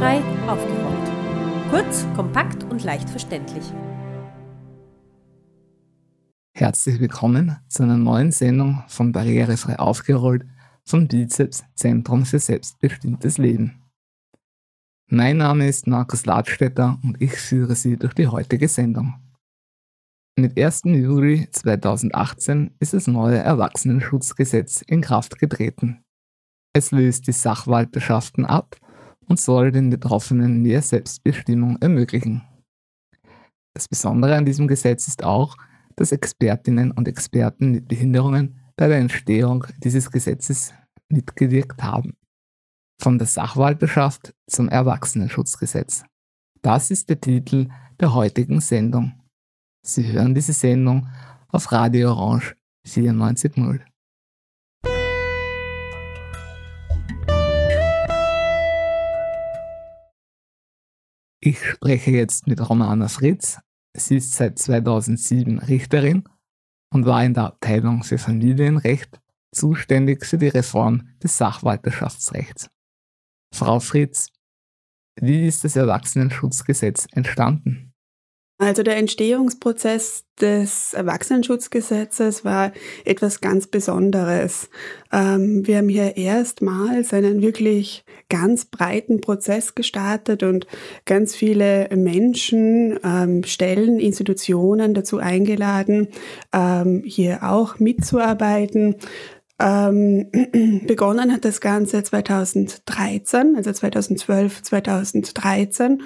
Barrierefrei 0.00 0.48
aufgerollt. 0.48 1.70
Kurz, 1.70 2.06
kompakt 2.16 2.64
und 2.64 2.82
leicht 2.84 3.10
verständlich. 3.10 3.64
Herzlich 6.54 7.00
willkommen 7.00 7.58
zu 7.68 7.82
einer 7.82 7.98
neuen 7.98 8.32
Sendung 8.32 8.82
von 8.88 9.12
Barrierefrei 9.12 9.78
aufgerollt 9.78 10.46
vom 10.86 11.06
Bizeps 11.06 11.64
Zentrum 11.74 12.24
für 12.24 12.38
selbstbestimmtes 12.38 13.36
Leben. 13.36 13.82
Mein 15.06 15.36
Name 15.36 15.68
ist 15.68 15.86
Markus 15.86 16.24
Ladstätter 16.24 16.98
und 17.04 17.20
ich 17.20 17.32
führe 17.32 17.74
Sie 17.74 17.98
durch 17.98 18.14
die 18.14 18.28
heutige 18.28 18.68
Sendung. 18.68 19.16
Mit 20.34 20.58
1. 20.58 20.84
Juli 20.84 21.46
2018 21.50 22.70
ist 22.78 22.94
das 22.94 23.06
neue 23.06 23.36
Erwachsenenschutzgesetz 23.36 24.80
in 24.80 25.02
Kraft 25.02 25.38
getreten. 25.38 26.02
Es 26.72 26.90
löst 26.90 27.26
die 27.26 27.32
Sachwalterschaften 27.32 28.46
ab 28.46 28.80
und 29.30 29.38
soll 29.38 29.70
den 29.70 29.90
Betroffenen 29.90 30.60
mehr 30.60 30.82
Selbstbestimmung 30.82 31.78
ermöglichen. 31.80 32.42
Das 33.74 33.86
Besondere 33.86 34.34
an 34.34 34.44
diesem 34.44 34.66
Gesetz 34.66 35.06
ist 35.06 35.22
auch, 35.22 35.56
dass 35.94 36.10
Expertinnen 36.10 36.90
und 36.90 37.06
Experten 37.06 37.70
mit 37.70 37.86
Behinderungen 37.86 38.58
bei 38.74 38.88
der 38.88 38.98
Entstehung 38.98 39.64
dieses 39.78 40.10
Gesetzes 40.10 40.74
mitgewirkt 41.08 41.80
haben. 41.80 42.16
Von 43.00 43.18
der 43.18 43.28
Sachwalterschaft 43.28 44.34
zum 44.48 44.68
Erwachsenenschutzgesetz. 44.68 46.04
Das 46.60 46.90
ist 46.90 47.08
der 47.08 47.20
Titel 47.20 47.68
der 48.00 48.12
heutigen 48.12 48.60
Sendung. 48.60 49.12
Sie 49.86 50.10
hören 50.10 50.34
diese 50.34 50.52
Sendung 50.52 51.06
auf 51.48 51.70
Radio 51.70 52.10
Orange 52.10 52.56
94.0. 52.84 53.80
Ich 61.42 61.64
spreche 61.64 62.10
jetzt 62.10 62.46
mit 62.46 62.60
Romana 62.68 63.08
Fritz. 63.08 63.58
Sie 63.96 64.16
ist 64.16 64.34
seit 64.34 64.58
2007 64.58 65.58
Richterin 65.58 66.24
und 66.92 67.06
war 67.06 67.24
in 67.24 67.32
der 67.32 67.44
Abteilung 67.44 68.02
für 68.02 68.18
Familienrecht 68.18 69.20
zuständig 69.50 70.26
für 70.26 70.36
die 70.36 70.48
Reform 70.48 71.08
des 71.22 71.38
Sachwalterschaftsrechts. 71.38 72.68
Frau 73.54 73.80
Fritz, 73.80 74.28
wie 75.18 75.46
ist 75.46 75.64
das 75.64 75.76
Erwachsenenschutzgesetz 75.76 77.06
entstanden? 77.12 77.89
Also 78.60 78.82
der 78.82 78.98
Entstehungsprozess 78.98 80.24
des 80.38 80.92
Erwachsenenschutzgesetzes 80.92 82.44
war 82.44 82.72
etwas 83.06 83.40
ganz 83.40 83.66
Besonderes. 83.66 84.68
Ähm, 85.10 85.66
wir 85.66 85.78
haben 85.78 85.88
hier 85.88 86.18
erstmals 86.18 87.14
einen 87.14 87.40
wirklich 87.40 88.04
ganz 88.28 88.66
breiten 88.66 89.22
Prozess 89.22 89.74
gestartet 89.74 90.42
und 90.42 90.66
ganz 91.06 91.34
viele 91.34 91.88
Menschen, 91.96 93.00
ähm, 93.02 93.44
Stellen, 93.44 93.98
Institutionen 93.98 94.92
dazu 94.92 95.16
eingeladen, 95.16 96.08
ähm, 96.52 97.02
hier 97.02 97.44
auch 97.44 97.78
mitzuarbeiten. 97.78 98.96
Begonnen 99.60 101.32
hat 101.32 101.44
das 101.44 101.60
Ganze 101.60 102.02
2013, 102.02 103.56
also 103.56 103.70
2012, 103.70 104.62
2013 104.62 106.02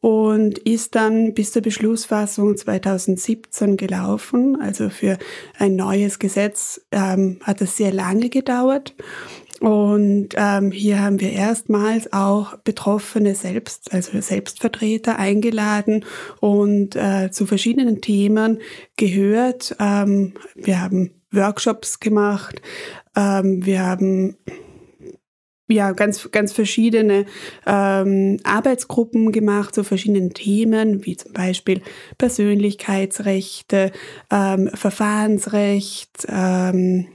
und 0.00 0.58
ist 0.58 0.94
dann 0.94 1.34
bis 1.34 1.52
zur 1.52 1.62
Beschlussfassung 1.62 2.56
2017 2.56 3.76
gelaufen. 3.76 4.60
Also 4.60 4.88
für 4.88 5.18
ein 5.58 5.76
neues 5.76 6.18
Gesetz 6.18 6.80
ähm, 6.90 7.38
hat 7.42 7.60
es 7.60 7.76
sehr 7.76 7.92
lange 7.92 8.30
gedauert. 8.30 8.94
Und 9.60 10.28
ähm, 10.36 10.70
hier 10.70 11.02
haben 11.02 11.20
wir 11.20 11.32
erstmals 11.32 12.14
auch 12.14 12.56
Betroffene 12.56 13.34
selbst, 13.34 13.92
also 13.92 14.18
Selbstvertreter 14.18 15.18
eingeladen 15.18 16.06
und 16.40 16.96
äh, 16.96 17.30
zu 17.30 17.44
verschiedenen 17.44 18.00
Themen 18.00 18.60
gehört. 18.96 19.76
Ähm, 19.78 20.32
wir 20.54 20.80
haben 20.80 21.10
Workshops 21.30 22.00
gemacht. 22.00 22.62
Ähm, 23.14 23.66
wir 23.66 23.84
haben 23.84 24.38
ja 25.70 25.92
ganz 25.92 26.30
ganz 26.30 26.52
verschiedene 26.52 27.26
ähm, 27.66 28.38
Arbeitsgruppen 28.44 29.32
gemacht 29.32 29.74
zu 29.74 29.84
verschiedenen 29.84 30.32
Themen 30.34 31.04
wie 31.04 31.16
zum 31.16 31.32
Beispiel 31.32 31.80
Persönlichkeitsrechte, 32.18 33.92
ähm, 34.30 34.70
Verfahrensrecht, 34.74 36.26
ähm, 36.28 37.06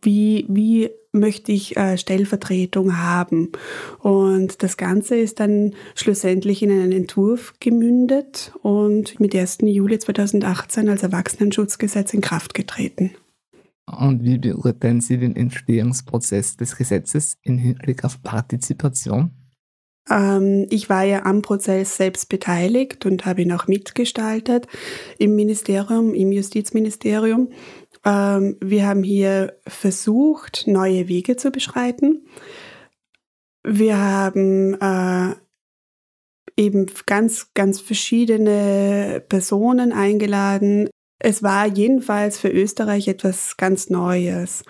wie 0.00 0.46
wie 0.48 0.90
möchte 1.12 1.52
ich 1.52 1.76
äh, 1.76 1.98
Stellvertretung 1.98 2.98
haben 2.98 3.52
und 3.98 4.62
das 4.62 4.78
Ganze 4.78 5.16
ist 5.16 5.40
dann 5.40 5.74
schlussendlich 5.94 6.62
in 6.62 6.70
einen 6.70 6.92
Entwurf 6.92 7.52
gemündet 7.60 8.52
und 8.62 9.20
mit 9.20 9.34
1. 9.34 9.58
Juli 9.62 9.98
2018 9.98 10.88
als 10.88 11.02
Erwachsenenschutzgesetz 11.02 12.14
in 12.14 12.22
Kraft 12.22 12.54
getreten. 12.54 13.12
Und 13.86 14.22
wie 14.22 14.38
beurteilen 14.38 15.00
Sie 15.00 15.18
den 15.18 15.34
Entstehungsprozess 15.36 16.56
des 16.56 16.76
Gesetzes 16.76 17.36
im 17.42 17.58
Hinblick 17.58 18.04
auf 18.04 18.22
Partizipation? 18.22 19.32
Ähm, 20.08 20.66
ich 20.70 20.88
war 20.88 21.04
ja 21.04 21.24
am 21.24 21.42
Prozess 21.42 21.96
selbst 21.96 22.28
beteiligt 22.28 23.06
und 23.06 23.24
habe 23.24 23.42
ihn 23.42 23.52
auch 23.52 23.66
mitgestaltet 23.66 24.66
im 25.18 25.34
Ministerium, 25.34 26.14
im 26.14 26.32
Justizministerium. 26.32 27.50
Ähm, 28.04 28.56
wir 28.60 28.86
haben 28.86 29.02
hier 29.02 29.58
versucht, 29.66 30.64
neue 30.66 31.08
Wege 31.08 31.36
zu 31.36 31.50
beschreiten. 31.50 32.26
Wir 33.64 33.96
haben 33.96 34.74
äh, 34.80 35.34
eben 36.56 36.86
ganz, 37.06 37.54
ganz 37.54 37.80
verschiedene 37.80 39.24
Personen 39.28 39.92
eingeladen, 39.92 40.88
es 41.24 41.42
war 41.42 41.68
jedenfalls 41.68 42.38
für 42.38 42.48
Österreich 42.48 43.06
etwas 43.06 43.56
ganz 43.56 43.90
Neues. 43.90 44.64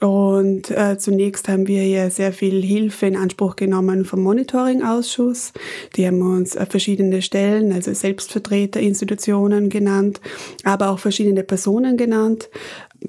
Und 0.00 0.70
äh, 0.70 0.98
zunächst 0.98 1.48
haben 1.48 1.66
wir 1.66 1.86
ja 1.86 2.10
sehr 2.10 2.34
viel 2.34 2.62
Hilfe 2.62 3.06
in 3.06 3.16
Anspruch 3.16 3.56
genommen 3.56 4.04
vom 4.04 4.20
Monitoring-Ausschuss. 4.20 5.54
Die 5.96 6.06
haben 6.06 6.20
uns 6.20 6.56
äh, 6.56 6.66
verschiedene 6.66 7.22
Stellen, 7.22 7.72
also 7.72 7.94
Selbstvertreterinstitutionen 7.94 9.70
genannt, 9.70 10.20
aber 10.62 10.90
auch 10.90 10.98
verschiedene 10.98 11.42
Personen 11.42 11.96
genannt. 11.96 12.50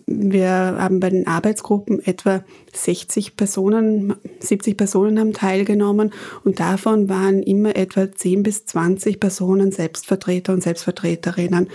Wir 0.08 0.50
haben 0.50 1.00
bei 1.00 1.10
den 1.10 1.28
Arbeitsgruppen 1.28 2.00
etwa 2.06 2.44
60 2.74 3.36
Personen, 3.38 4.16
70 4.40 4.78
Personen 4.78 5.20
haben 5.20 5.34
teilgenommen 5.34 6.14
und 6.44 6.60
davon 6.60 7.10
waren 7.10 7.42
immer 7.42 7.76
etwa 7.76 8.12
10 8.12 8.44
bis 8.44 8.66
20 8.66 9.20
Personen 9.20 9.72
Selbstvertreter 9.72 10.54
und 10.54 10.62
Selbstvertreterinnen. 10.62 11.70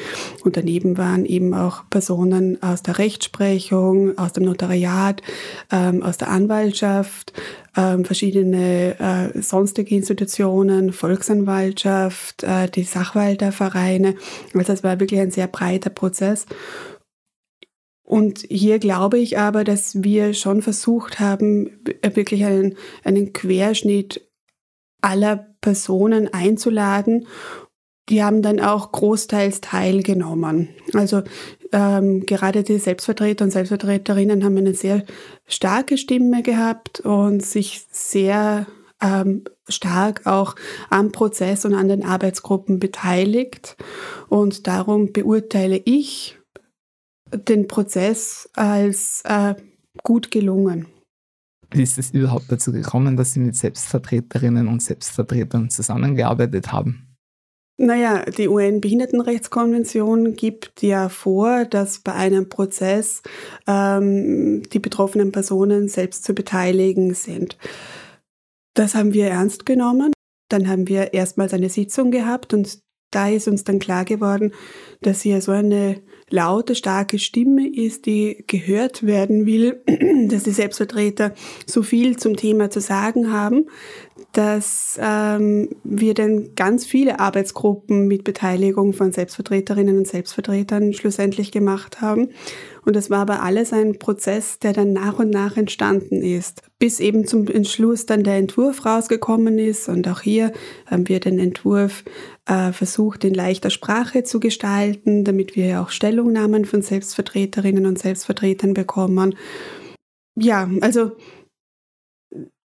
Und 0.45 0.57
daneben 0.57 0.99
waren 0.99 1.25
eben 1.25 1.55
auch 1.55 1.85
Personen 1.91 2.63
aus 2.63 2.83
der 2.83 2.99
Rechtsprechung, 2.99 4.17
aus 4.19 4.33
dem 4.33 4.45
Notariat, 4.45 5.23
ähm, 5.73 6.03
aus 6.03 6.17
der 6.17 6.29
Anwaltschaft, 6.29 7.33
ähm, 7.77 8.05
verschiedene 8.05 8.99
äh, 8.99 9.41
sonstige 9.43 9.95
Institutionen, 9.95 10.93
Volksanwaltschaft, 10.93 12.43
äh, 12.43 12.69
die 12.69 12.83
Sachwaltervereine. 12.83 14.17
Also 14.55 14.73
es 14.73 14.83
war 14.83 14.99
wirklich 14.99 15.21
ein 15.21 15.31
sehr 15.31 15.47
breiter 15.47 15.91
Prozess. 15.91 16.47
Und 18.11 18.45
hier 18.49 18.81
glaube 18.81 19.21
ich 19.21 19.39
aber, 19.39 19.63
dass 19.63 20.03
wir 20.03 20.35
schon 20.35 20.63
versucht 20.63 21.21
haben, 21.21 21.71
wirklich 22.03 22.45
einen, 22.45 22.75
einen 23.05 23.33
Querschnitt 23.33 24.29
aller 25.01 25.55
Personen 25.61 26.27
einzuladen. 26.35 27.29
Die 28.09 28.25
haben 28.25 28.43
dann 28.43 28.59
auch 28.59 28.91
großteils 28.91 29.61
teilgenommen. 29.61 30.71
Also 30.93 31.23
ähm, 31.71 32.27
gerade 32.27 32.65
die 32.65 32.79
Selbstvertreter 32.79 33.45
und 33.45 33.53
Selbstvertreterinnen 33.53 34.43
haben 34.43 34.57
eine 34.57 34.75
sehr 34.75 35.05
starke 35.47 35.97
Stimme 35.97 36.43
gehabt 36.43 36.99
und 36.99 37.47
sich 37.47 37.87
sehr 37.93 38.67
ähm, 39.01 39.45
stark 39.69 40.27
auch 40.27 40.57
am 40.91 41.13
Prozess 41.13 41.65
und 41.65 41.75
an 41.75 41.87
den 41.87 42.05
Arbeitsgruppen 42.05 42.81
beteiligt. 42.81 43.77
Und 44.29 44.67
darum 44.67 45.13
beurteile 45.13 45.81
ich 45.85 46.40
den 47.33 47.69
Prozess 47.69 48.49
als 48.55 49.23
äh, 49.25 49.55
gut 50.03 50.31
gelungen. 50.31 50.87
Wie 51.73 51.83
ist 51.83 51.99
es 51.99 52.11
überhaupt 52.11 52.51
dazu 52.51 52.73
gekommen, 52.73 53.17
dass 53.17 53.33
Sie 53.33 53.41
mit 53.41 53.57
Selbstvertreterinnen 53.57 54.67
und 54.67 54.83
Selbstvertretern 54.83 55.71
zusammengearbeitet 55.71 56.73
haben? 56.73 57.07
Naja, 57.83 58.25
die 58.27 58.49
UN-Behindertenrechtskonvention 58.49 60.35
gibt 60.35 60.83
ja 60.83 61.09
vor, 61.09 61.65
dass 61.65 62.01
bei 62.01 62.13
einem 62.13 62.51
Prozess 62.51 63.23
ähm, 63.67 64.63
die 64.71 64.79
betroffenen 64.81 65.33
Personen 65.33 65.89
selbst 65.89 66.25
zu 66.25 66.35
beteiligen 66.35 67.15
sind. 67.15 67.57
Das 68.75 68.95
haben 68.95 69.15
wir 69.15 69.29
ernst 69.29 69.65
genommen. 69.65 70.13
Dann 70.51 70.69
haben 70.69 70.89
wir 70.89 71.15
erstmals 71.15 71.55
eine 71.55 71.71
Sitzung 71.71 72.11
gehabt 72.11 72.53
und 72.53 72.81
da 73.11 73.29
ist 73.29 73.49
uns 73.49 73.65
dann 73.65 73.79
klar 73.79 74.05
geworden, 74.05 74.53
dass 75.03 75.23
hier 75.23 75.41
so 75.41 75.53
eine 75.53 76.01
laute, 76.31 76.75
starke 76.75 77.19
Stimme 77.19 77.69
ist, 77.69 78.07
die 78.07 78.45
gehört 78.47 79.05
werden 79.05 79.47
will, 79.47 79.83
dass 80.29 80.45
die 80.45 80.53
Selbstvertreter 80.53 81.35
so 81.67 81.83
viel 81.83 82.17
zum 82.17 82.37
Thema 82.37 82.71
zu 82.71 82.81
sagen 82.81 83.33
haben, 83.33 83.67
dass 84.33 84.99
ähm, 85.03 85.71
wir 85.83 86.15
dann 86.15 86.55
ganz 86.55 86.87
viele 86.87 87.19
Arbeitsgruppen 87.19 88.07
mit 88.07 88.23
Beteiligung 88.23 88.93
von 88.93 89.11
Selbstvertreterinnen 89.11 89.99
und 89.99 90.07
Selbstvertretern 90.07 90.93
schlussendlich 90.93 91.51
gemacht 91.51 92.01
haben. 92.01 92.29
Und 92.91 92.97
das 92.97 93.09
war 93.09 93.21
aber 93.21 93.45
alles 93.45 93.73
ein 93.73 94.01
Prozess, 94.01 94.59
der 94.59 94.73
dann 94.73 94.93
nach 94.93 95.21
und 95.21 95.31
nach 95.31 95.57
entstanden 95.57 96.23
ist, 96.23 96.63
bis 96.81 96.99
eben 96.99 97.25
zum 97.25 97.47
Entschluss 97.47 98.05
dann 98.05 98.25
der 98.25 98.35
Entwurf 98.35 98.85
rausgekommen 98.85 99.61
ist. 99.61 99.89
Und 99.89 100.09
auch 100.09 100.23
hier 100.23 100.51
haben 100.87 101.09
wir 101.09 101.21
den 101.21 101.39
Entwurf 101.39 102.03
äh, 102.47 102.73
versucht, 102.73 103.23
in 103.23 103.33
leichter 103.33 103.71
Sprache 103.71 104.25
zu 104.25 104.41
gestalten, 104.41 105.23
damit 105.23 105.55
wir 105.55 105.81
auch 105.81 105.91
Stellungnahmen 105.91 106.65
von 106.65 106.83
Selbstvertreterinnen 106.83 107.87
und 107.87 108.01
Selbstvertretern 108.01 108.75
bekommen. 108.75 109.37
Ja, 110.35 110.69
also 110.81 111.13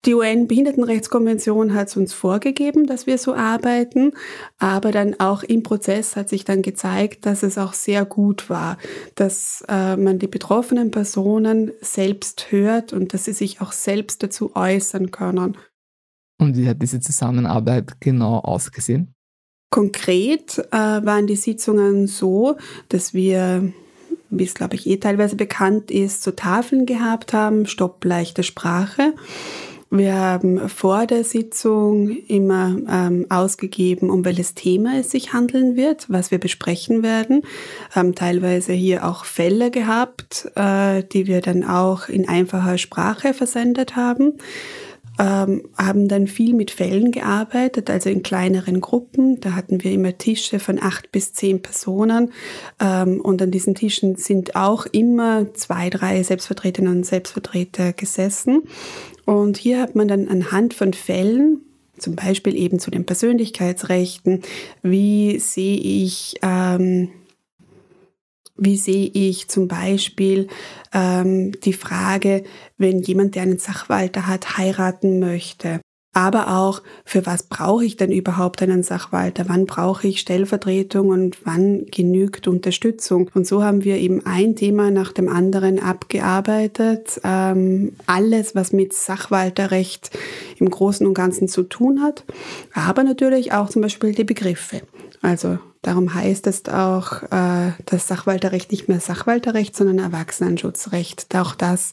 die 0.07 0.15
UN-Behindertenrechtskonvention 0.15 1.75
hat 1.75 1.89
es 1.89 1.97
uns 1.97 2.15
vorgegeben, 2.15 2.87
dass 2.87 3.07
wir 3.07 3.19
so 3.19 3.35
arbeiten, 3.35 4.13
aber 4.59 4.93
dann 4.93 5.21
auch 5.21 5.43
im 5.43 5.63
Prozess 5.63 6.17
hat 6.17 6.31
sich 6.31 6.47
dann 6.47 6.63
gezeigt, 6.63 7.27
dass 7.27 7.43
es 7.43 7.59
auch 7.59 7.75
sehr 7.75 8.07
gut 8.07 8.49
war, 8.49 8.79
dass 9.15 9.63
äh, 9.69 9.99
man 9.99 10.19
die 10.19 10.27
betroffenen 10.27 10.91
Personen 10.91 11.73
selbst 11.83 12.51
hört 12.51 12.95
und 12.95 13.13
dass 13.13 13.27
sie 13.27 13.35
sich 13.35 13.61
auch 13.61 13.73
selbst 13.73 14.23
dazu 14.23 14.57
äußern 14.57 15.11
können. 15.11 15.59
Und 16.39 16.57
wie 16.57 16.67
hat 16.67 16.81
diese 16.81 17.01
Zusammenarbeit 17.01 18.01
genau 18.01 18.39
ausgesehen? 18.39 19.13
Konkret 19.69 20.59
äh, 20.73 20.77
waren 20.77 21.27
die 21.27 21.37
Sitzungen 21.37 22.07
so, 22.07 22.57
dass 22.89 23.13
wir 23.13 23.71
wie 24.31 24.45
es 24.45 24.55
glaube 24.55 24.77
ich 24.77 24.87
eh 24.87 24.97
teilweise 24.97 25.37
bekannt 25.37 25.91
ist, 25.91 26.23
so 26.23 26.31
Tafeln 26.31 26.87
gehabt 26.87 27.33
haben, 27.33 27.67
Stopp 27.67 28.05
leichte 28.05 28.43
Sprache. 28.43 29.13
Wir 29.93 30.15
haben 30.15 30.69
vor 30.69 31.07
der 31.07 31.25
Sitzung 31.25 32.11
immer 32.29 32.77
ähm, 32.89 33.27
ausgegeben, 33.29 34.09
um 34.09 34.25
welches 34.25 34.55
Thema 34.55 35.01
es 35.01 35.11
sich 35.11 35.33
handeln 35.33 35.75
wird, 35.75 36.07
was 36.09 36.31
wir 36.31 36.39
besprechen 36.39 37.03
werden. 37.03 37.43
Haben 37.91 38.15
teilweise 38.15 38.73
hier 38.73 39.05
auch 39.05 39.25
Fälle 39.25 39.73
gehabt, 39.73 40.49
äh, 40.55 41.03
die 41.03 41.27
wir 41.27 41.41
dann 41.41 41.65
auch 41.65 42.09
in 42.09 42.29
einfacher 42.29 42.79
Sprache 42.79 43.35
versendet 43.35 43.97
haben. 43.97 44.35
Ähm, 45.19 45.69
haben 45.77 46.09
dann 46.09 46.29
viel 46.29 46.55
mit 46.55 46.71
Fällen 46.71 47.11
gearbeitet, 47.11 47.91
also 47.91 48.09
in 48.09 48.23
kleineren 48.23 48.81
Gruppen. 48.81 49.41
Da 49.41 49.53
hatten 49.53 49.83
wir 49.83 49.91
immer 49.91 50.17
Tische 50.17 50.61
von 50.61 50.81
acht 50.81 51.11
bis 51.11 51.33
zehn 51.33 51.61
Personen. 51.61 52.33
Ähm, 52.81 53.21
und 53.21 53.43
an 53.43 53.51
diesen 53.51 53.75
Tischen 53.75 54.15
sind 54.15 54.55
auch 54.55 54.87
immer 54.87 55.53
zwei, 55.53 55.91
drei 55.91 56.23
Selbstvertreterinnen 56.23 56.99
und 56.99 57.05
Selbstvertreter 57.07 57.93
gesessen. 57.93 58.63
Und 59.31 59.59
hier 59.59 59.81
hat 59.81 59.95
man 59.95 60.09
dann 60.09 60.27
anhand 60.27 60.75
von 60.75 60.93
Fällen, 60.93 61.61
zum 61.97 62.17
Beispiel 62.17 62.57
eben 62.57 62.81
zu 62.81 62.91
den 62.91 63.07
Persönlichkeitsrechten, 63.07 64.43
wie 64.83 65.39
sehe 65.39 65.79
ich, 65.79 66.35
ähm, 66.43 67.13
wie 68.57 68.77
sehe 68.77 69.09
ich 69.15 69.47
zum 69.47 69.69
Beispiel 69.69 70.49
ähm, 70.93 71.53
die 71.61 71.75
Frage, 71.75 72.43
wenn 72.77 73.03
jemand, 73.03 73.37
der 73.37 73.43
einen 73.43 73.59
Sachwalter 73.59 74.27
hat, 74.27 74.59
heiraten 74.59 75.21
möchte? 75.21 75.81
Aber 76.21 76.59
auch, 76.59 76.83
für 77.05 77.25
was 77.25 77.45
brauche 77.45 77.85
ich 77.85 77.97
denn 77.97 78.13
überhaupt 78.13 78.61
einen 78.63 78.83
Sachwalter? 78.83 79.45
Wann 79.49 79.65
brauche 79.65 80.07
ich 80.07 80.21
Stellvertretung 80.21 81.09
und 81.09 81.39
wann 81.45 81.87
genügt 81.87 82.47
Unterstützung? 82.47 83.31
Und 83.33 83.47
so 83.47 83.65
haben 83.65 83.85
wir 83.85 83.97
eben 83.97 84.27
ein 84.27 84.55
Thema 84.55 84.91
nach 84.91 85.13
dem 85.13 85.29
anderen 85.29 85.79
abgearbeitet. 85.79 87.21
Ähm, 87.25 87.95
alles, 88.07 88.55
was 88.55 88.73
mit 88.73 88.93
Sachwalterrecht 88.93 90.11
im 90.59 90.69
Großen 90.69 91.07
und 91.07 91.15
Ganzen 91.15 91.49
zu 91.49 91.63
tun 91.63 92.03
hat, 92.03 92.25
aber 92.75 93.03
natürlich 93.03 93.53
auch 93.53 93.71
zum 93.71 93.81
Beispiel 93.81 94.15
die 94.15 94.25
Begriffe. 94.25 94.83
Also 95.23 95.59
darum 95.81 96.13
heißt 96.13 96.47
es 96.47 96.67
auch 96.67 97.23
äh, 97.31 97.73
das 97.87 98.09
Sachwalterrecht 98.09 98.71
nicht 98.73 98.89
mehr 98.89 99.01
Sachwalterrecht, 99.01 99.75
sondern 99.75 99.99
Erwachsenenschutzrecht. 99.99 101.35
Auch 101.35 101.55
das 101.55 101.93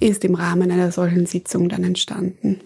ist 0.00 0.24
im 0.24 0.34
Rahmen 0.34 0.70
einer 0.70 0.92
solchen 0.92 1.24
Sitzung 1.24 1.70
dann 1.70 1.84
entstanden. 1.84 2.60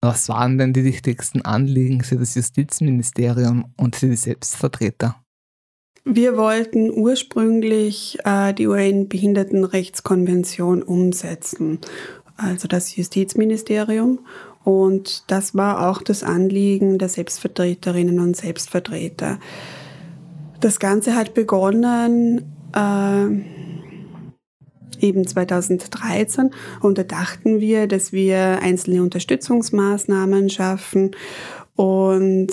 Was 0.00 0.28
waren 0.28 0.58
denn 0.58 0.72
die 0.72 0.84
wichtigsten 0.84 1.42
Anliegen 1.42 2.04
für 2.04 2.14
das 2.16 2.36
Justizministerium 2.36 3.72
und 3.76 3.96
für 3.96 4.06
die 4.06 4.16
Selbstvertreter? 4.16 5.16
Wir 6.04 6.36
wollten 6.36 6.90
ursprünglich 6.90 8.18
äh, 8.24 8.54
die 8.54 8.68
UN-Behindertenrechtskonvention 8.68 10.82
umsetzen, 10.82 11.80
also 12.36 12.68
das 12.68 12.94
Justizministerium. 12.96 14.20
Und 14.64 15.30
das 15.30 15.54
war 15.54 15.88
auch 15.88 16.02
das 16.02 16.22
Anliegen 16.22 16.98
der 16.98 17.08
Selbstvertreterinnen 17.08 18.20
und 18.20 18.36
Selbstvertreter. 18.36 19.40
Das 20.60 20.78
Ganze 20.78 21.14
hat 21.14 21.32
begonnen 21.34 22.44
äh, 22.74 23.26
eben 25.00 25.26
2013. 25.26 26.50
Und 26.80 26.98
da 26.98 27.02
dachten 27.02 27.60
wir, 27.60 27.86
dass 27.86 28.12
wir 28.12 28.60
einzelne 28.62 29.02
Unterstützungsmaßnahmen 29.02 30.50
schaffen. 30.50 31.12
Und 31.76 32.48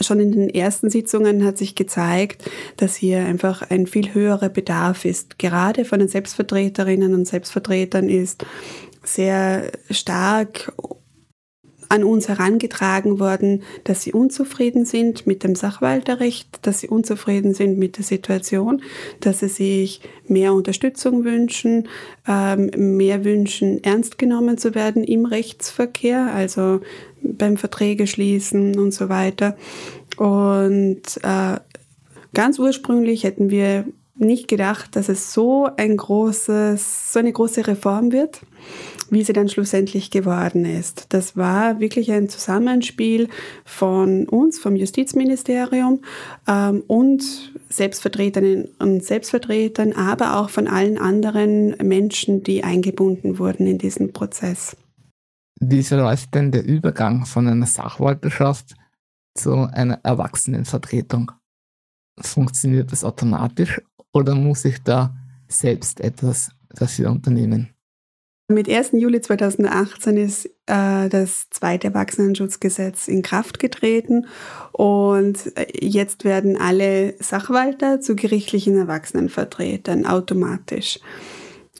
schon 0.00 0.20
in 0.20 0.32
den 0.32 0.48
ersten 0.48 0.90
Sitzungen 0.90 1.44
hat 1.44 1.58
sich 1.58 1.74
gezeigt, 1.74 2.50
dass 2.76 2.96
hier 2.96 3.20
einfach 3.20 3.70
ein 3.70 3.86
viel 3.86 4.14
höherer 4.14 4.48
Bedarf 4.48 5.04
ist. 5.04 5.38
Gerade 5.38 5.84
von 5.84 5.98
den 5.98 6.08
Selbstvertreterinnen 6.08 7.14
und 7.14 7.26
Selbstvertretern 7.26 8.08
ist 8.08 8.44
sehr 9.02 9.70
stark 9.90 10.72
an 11.90 12.04
uns 12.04 12.28
herangetragen 12.28 13.18
worden, 13.18 13.64
dass 13.82 14.02
sie 14.02 14.12
unzufrieden 14.12 14.84
sind 14.84 15.26
mit 15.26 15.42
dem 15.42 15.56
Sachwalterrecht, 15.56 16.60
dass 16.62 16.78
sie 16.80 16.88
unzufrieden 16.88 17.52
sind 17.52 17.78
mit 17.78 17.96
der 17.96 18.04
Situation, 18.04 18.82
dass 19.18 19.40
sie 19.40 19.48
sich 19.48 20.00
mehr 20.28 20.54
Unterstützung 20.54 21.24
wünschen, 21.24 21.88
ähm, 22.28 22.70
mehr 22.96 23.24
wünschen, 23.24 23.82
ernst 23.82 24.18
genommen 24.18 24.56
zu 24.56 24.76
werden 24.76 25.02
im 25.02 25.26
Rechtsverkehr, 25.26 26.32
also 26.32 26.80
beim 27.22 27.56
Verträge 27.56 28.06
schließen 28.06 28.78
und 28.78 28.94
so 28.94 29.08
weiter. 29.08 29.56
Und 30.16 31.02
äh, 31.24 31.58
ganz 32.34 32.60
ursprünglich 32.60 33.24
hätten 33.24 33.50
wir 33.50 33.84
nicht 34.20 34.48
gedacht, 34.48 34.96
dass 34.96 35.08
es 35.08 35.32
so 35.32 35.68
ein 35.76 35.96
großes, 35.96 37.12
so 37.12 37.18
eine 37.18 37.32
große 37.32 37.66
Reform 37.66 38.12
wird 38.12 38.40
wie 39.10 39.24
sie 39.24 39.32
dann 39.32 39.48
schlussendlich 39.48 40.10
geworden 40.10 40.64
ist. 40.64 41.06
Das 41.10 41.36
war 41.36 41.80
wirklich 41.80 42.10
ein 42.12 42.28
Zusammenspiel 42.28 43.28
von 43.64 44.28
uns, 44.28 44.58
vom 44.58 44.76
Justizministerium 44.76 46.00
ähm, 46.46 46.82
und 46.86 47.52
Selbstvertreterinnen 47.68 48.68
und 48.78 49.04
Selbstvertretern, 49.04 49.92
aber 49.92 50.36
auch 50.38 50.48
von 50.48 50.68
allen 50.68 50.96
anderen 50.96 51.76
Menschen, 51.82 52.42
die 52.42 52.64
eingebunden 52.64 53.38
wurden 53.38 53.66
in 53.66 53.78
diesen 53.78 54.12
Prozess. 54.12 54.76
Wie 55.60 55.82
verläuft 55.82 56.34
denn 56.34 56.52
der 56.52 56.64
Übergang 56.64 57.26
von 57.26 57.46
einer 57.46 57.66
Sachwalterschaft 57.66 58.74
zu 59.34 59.68
einer 59.72 60.00
Erwachsenenvertretung? 60.02 61.32
Funktioniert 62.20 62.92
das 62.92 63.04
automatisch 63.04 63.80
oder 64.12 64.34
muss 64.34 64.64
ich 64.64 64.82
da 64.82 65.14
selbst 65.48 66.00
etwas 66.00 66.50
dafür 66.70 67.10
unternehmen? 67.10 67.70
Mit 68.50 68.68
1. 68.68 68.90
Juli 68.94 69.20
2018 69.20 70.16
ist 70.16 70.46
äh, 70.66 71.08
das 71.08 71.48
zweite 71.50 71.86
Erwachsenenschutzgesetz 71.88 73.06
in 73.06 73.22
Kraft 73.22 73.60
getreten 73.60 74.26
und 74.72 75.56
äh, 75.56 75.66
jetzt 75.80 76.24
werden 76.24 76.56
alle 76.56 77.14
Sachwalter 77.20 78.00
zu 78.00 78.16
gerichtlichen 78.16 78.76
Erwachsenenvertretern 78.76 80.04
automatisch. 80.04 80.98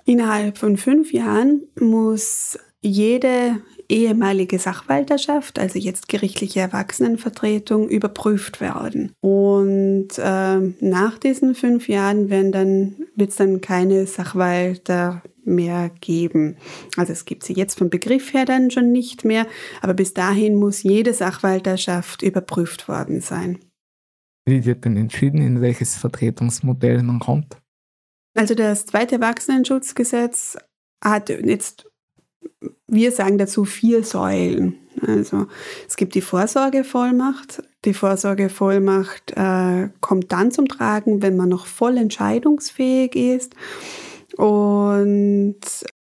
Innerhalb 0.04 0.58
von 0.58 0.76
fünf 0.76 1.12
Jahren 1.12 1.62
muss 1.78 2.56
jede 2.82 3.60
ehemalige 3.88 4.58
Sachwalterschaft, 4.58 5.58
also 5.58 5.78
jetzt 5.78 6.08
gerichtliche 6.08 6.60
Erwachsenenvertretung, 6.60 7.88
überprüft 7.88 8.60
werden. 8.60 9.12
Und 9.20 10.08
äh, 10.16 10.58
nach 10.80 11.18
diesen 11.18 11.54
fünf 11.54 11.88
Jahren 11.88 12.30
wird 12.30 13.30
es 13.30 13.36
dann 13.36 13.60
keine 13.60 14.06
Sachwalter 14.06 15.22
mehr 15.44 15.90
geben. 16.00 16.56
Also 16.96 17.12
es 17.12 17.24
gibt 17.24 17.44
sie 17.44 17.54
jetzt 17.54 17.78
vom 17.78 17.90
Begriff 17.90 18.32
her 18.32 18.44
dann 18.44 18.70
schon 18.70 18.92
nicht 18.92 19.24
mehr, 19.24 19.46
aber 19.82 19.94
bis 19.94 20.14
dahin 20.14 20.54
muss 20.54 20.82
jede 20.82 21.12
Sachwalterschaft 21.12 22.22
überprüft 22.22 22.88
worden 22.88 23.20
sein. 23.20 23.58
Wie 24.46 24.64
wird 24.64 24.84
denn 24.84 24.96
entschieden, 24.96 25.42
in 25.42 25.60
welches 25.60 25.96
Vertretungsmodell 25.96 27.02
man 27.02 27.18
kommt? 27.18 27.56
Also 28.36 28.54
das 28.54 28.86
zweite 28.86 29.16
Erwachsenenschutzgesetz 29.16 30.56
hat 31.02 31.28
jetzt 31.28 31.89
wir 32.86 33.12
sagen 33.12 33.38
dazu 33.38 33.64
vier 33.64 34.04
Säulen. 34.04 34.76
Also 35.06 35.46
es 35.88 35.96
gibt 35.96 36.14
die 36.14 36.20
Vorsorgevollmacht. 36.20 37.62
Die 37.84 37.94
Vorsorgevollmacht 37.94 39.32
äh, 39.36 39.88
kommt 40.00 40.32
dann 40.32 40.50
zum 40.50 40.68
Tragen, 40.68 41.22
wenn 41.22 41.36
man 41.36 41.48
noch 41.48 41.66
voll 41.66 41.96
entscheidungsfähig 41.96 43.14
ist. 43.14 43.54
Und 44.36 45.56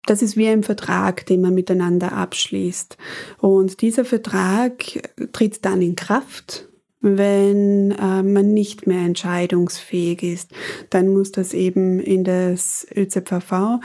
das 0.07 0.21
ist 0.21 0.37
wie 0.37 0.49
ein 0.49 0.63
Vertrag, 0.63 1.27
den 1.27 1.41
man 1.41 1.55
miteinander 1.55 2.13
abschließt. 2.13 2.97
Und 3.39 3.81
dieser 3.81 4.05
Vertrag 4.05 4.85
tritt 5.33 5.65
dann 5.65 5.81
in 5.81 5.97
Kraft, 5.97 6.69
wenn 7.03 7.91
äh, 7.91 8.23
man 8.23 8.55
nicht 8.55 8.87
mehr 8.87 9.01
entscheidungsfähig 9.01 10.23
ist, 10.23 10.51
dann 10.89 11.09
muss 11.09 11.33
das 11.33 11.53
eben 11.53 11.99
in 11.99 12.23
das 12.23 12.87
ÖZVV, 12.97 13.81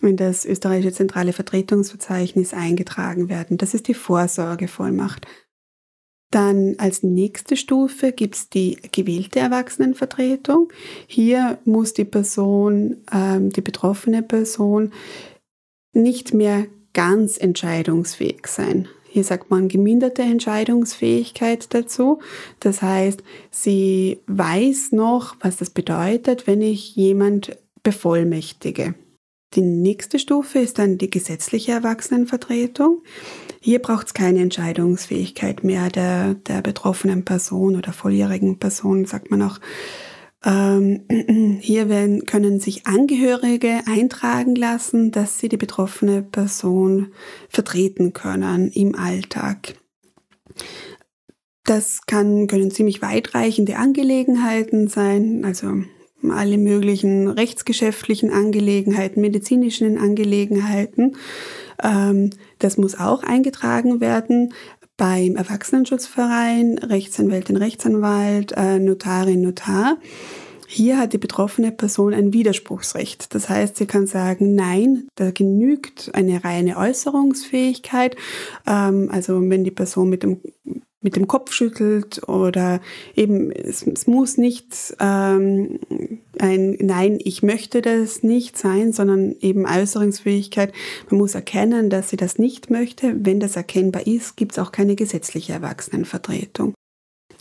in 0.00 0.16
das 0.16 0.46
österreichische 0.46 0.94
zentrale 0.94 1.34
Vertretungsverzeichnis 1.34 2.54
eingetragen 2.54 3.28
werden. 3.28 3.58
Das 3.58 3.74
ist 3.74 3.88
die 3.88 3.94
Vorsorgevollmacht. 3.94 5.26
Dann 6.30 6.76
als 6.78 7.02
nächste 7.02 7.58
Stufe 7.58 8.10
gibt 8.12 8.36
es 8.36 8.48
die 8.48 8.78
gewählte 8.90 9.38
Erwachsenenvertretung. 9.38 10.72
Hier 11.06 11.58
muss 11.66 11.92
die 11.92 12.06
Person, 12.06 12.96
ähm, 13.12 13.50
die 13.50 13.60
betroffene 13.60 14.22
Person, 14.22 14.92
nicht 15.92 16.32
mehr 16.32 16.66
ganz 16.94 17.36
entscheidungsfähig 17.36 18.46
sein. 18.46 18.88
Hier 19.12 19.24
sagt 19.24 19.50
man 19.50 19.68
geminderte 19.68 20.22
Entscheidungsfähigkeit 20.22 21.74
dazu. 21.74 22.20
Das 22.60 22.80
heißt, 22.80 23.22
sie 23.50 24.20
weiß 24.26 24.92
noch, 24.92 25.36
was 25.40 25.58
das 25.58 25.68
bedeutet, 25.68 26.46
wenn 26.46 26.62
ich 26.62 26.96
jemand 26.96 27.58
bevollmächtige. 27.82 28.94
Die 29.52 29.60
nächste 29.60 30.18
Stufe 30.18 30.60
ist 30.60 30.78
dann 30.78 30.96
die 30.96 31.10
gesetzliche 31.10 31.72
Erwachsenenvertretung. 31.72 33.02
Hier 33.60 33.80
braucht 33.80 34.06
es 34.06 34.14
keine 34.14 34.40
Entscheidungsfähigkeit 34.40 35.62
mehr 35.62 35.90
der, 35.90 36.32
der 36.32 36.62
betroffenen 36.62 37.26
Person 37.26 37.76
oder 37.76 37.92
volljährigen 37.92 38.58
Person, 38.58 39.04
sagt 39.04 39.30
man 39.30 39.42
auch. 39.42 39.60
Ähm, 40.44 41.02
hier 41.60 41.86
können 42.26 42.60
sich 42.60 42.86
Angehörige 42.86 43.80
eintragen 43.86 44.54
lassen, 44.54 45.10
dass 45.10 45.38
sie 45.38 45.48
die 45.48 45.56
betroffene 45.56 46.22
Person 46.22 47.12
vertreten 47.48 48.12
können 48.12 48.70
im 48.70 48.94
Alltag. 48.94 49.76
Das 51.64 52.06
kann, 52.06 52.48
können 52.48 52.70
ziemlich 52.70 53.02
weitreichende 53.02 53.76
Angelegenheiten 53.76 54.88
sein, 54.88 55.44
also 55.44 55.82
alle 56.28 56.58
möglichen 56.58 57.28
rechtsgeschäftlichen 57.28 58.30
Angelegenheiten, 58.30 59.20
medizinischen 59.20 59.98
Angelegenheiten. 59.98 61.16
Ähm, 61.82 62.30
das 62.58 62.78
muss 62.78 62.98
auch 62.98 63.22
eingetragen 63.22 64.00
werden 64.00 64.52
beim 65.02 65.34
Erwachsenenschutzverein, 65.34 66.78
Rechtsanwältin, 66.78 67.56
Rechtsanwalt, 67.56 68.52
äh, 68.52 68.78
Notarin, 68.78 69.40
Notar. 69.40 69.96
Hier 70.68 70.96
hat 70.96 71.12
die 71.12 71.18
betroffene 71.18 71.72
Person 71.72 72.14
ein 72.14 72.32
Widerspruchsrecht. 72.32 73.34
Das 73.34 73.48
heißt, 73.48 73.78
sie 73.78 73.86
kann 73.86 74.06
sagen, 74.06 74.54
nein, 74.54 75.08
da 75.16 75.32
genügt 75.32 76.12
eine 76.14 76.44
reine 76.44 76.76
Äußerungsfähigkeit. 76.76 78.14
Ähm, 78.64 79.08
also 79.10 79.40
wenn 79.50 79.64
die 79.64 79.72
Person 79.72 80.08
mit 80.08 80.22
dem 80.22 80.40
mit 81.02 81.16
dem 81.16 81.26
Kopf 81.26 81.52
schüttelt 81.52 82.26
oder 82.28 82.80
eben 83.14 83.50
es, 83.50 83.86
es 83.86 84.06
muss 84.06 84.38
nicht 84.38 84.96
ähm, 85.00 85.80
ein 86.38 86.76
Nein, 86.80 87.18
ich 87.22 87.42
möchte 87.42 87.82
das 87.82 88.22
nicht 88.22 88.56
sein, 88.56 88.92
sondern 88.92 89.36
eben 89.40 89.66
Äußerungsfähigkeit. 89.66 90.72
Man 91.10 91.18
muss 91.18 91.34
erkennen, 91.34 91.90
dass 91.90 92.10
sie 92.10 92.16
das 92.16 92.38
nicht 92.38 92.70
möchte. 92.70 93.14
Wenn 93.18 93.40
das 93.40 93.56
erkennbar 93.56 94.06
ist, 94.06 94.36
gibt 94.36 94.52
es 94.52 94.58
auch 94.58 94.72
keine 94.72 94.96
gesetzliche 94.96 95.52
Erwachsenenvertretung. 95.52 96.74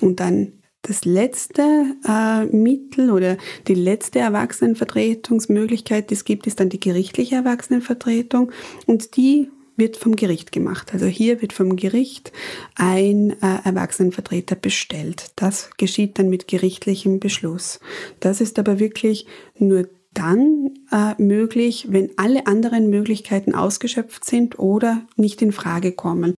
Und 0.01 0.19
dann 0.19 0.53
das 0.81 1.05
letzte 1.05 1.95
äh, 2.07 2.45
Mittel 2.45 3.11
oder 3.11 3.37
die 3.67 3.75
letzte 3.75 4.19
Erwachsenenvertretungsmöglichkeit, 4.19 6.09
die 6.09 6.15
es 6.15 6.25
gibt, 6.25 6.47
ist 6.47 6.59
dann 6.59 6.69
die 6.69 6.79
gerichtliche 6.79 7.35
Erwachsenenvertretung. 7.35 8.51
Und 8.87 9.15
die 9.15 9.49
wird 9.75 9.97
vom 9.97 10.15
Gericht 10.15 10.51
gemacht. 10.51 10.93
Also 10.93 11.05
hier 11.05 11.41
wird 11.41 11.53
vom 11.53 11.75
Gericht 11.75 12.31
ein 12.75 13.31
äh, 13.41 13.57
Erwachsenenvertreter 13.63 14.55
bestellt. 14.55 15.31
Das 15.35 15.69
geschieht 15.77 16.19
dann 16.19 16.29
mit 16.29 16.47
gerichtlichem 16.47 17.19
Beschluss. 17.19 17.79
Das 18.19 18.41
ist 18.41 18.59
aber 18.59 18.79
wirklich 18.79 19.25
nur 19.57 19.89
dann 20.13 20.71
äh, 20.91 21.21
möglich, 21.21 21.87
wenn 21.89 22.11
alle 22.17 22.47
anderen 22.47 22.89
Möglichkeiten 22.89 23.55
ausgeschöpft 23.55 24.25
sind 24.25 24.59
oder 24.59 25.07
nicht 25.15 25.41
in 25.41 25.51
Frage 25.51 25.93
kommen. 25.93 26.35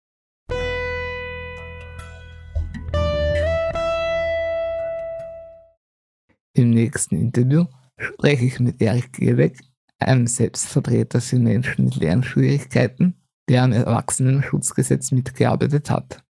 Im 6.55 6.69
nächsten 6.69 7.15
Interview 7.15 7.65
spreche 7.97 8.45
ich 8.45 8.59
mit 8.59 8.79
Erik 8.79 9.13
Gierbeck, 9.13 9.59
einem 9.97 10.27
Selbstvertreter 10.27 11.19
für 11.19 11.39
Menschen 11.39 11.85
mit 11.85 11.95
Lernschwierigkeiten 11.95 13.22
der 13.49 13.63
am 13.63 13.71
Erwachsenenschutzgesetz 13.71 15.11
mitgearbeitet 15.11 15.89
hat. 15.89 16.23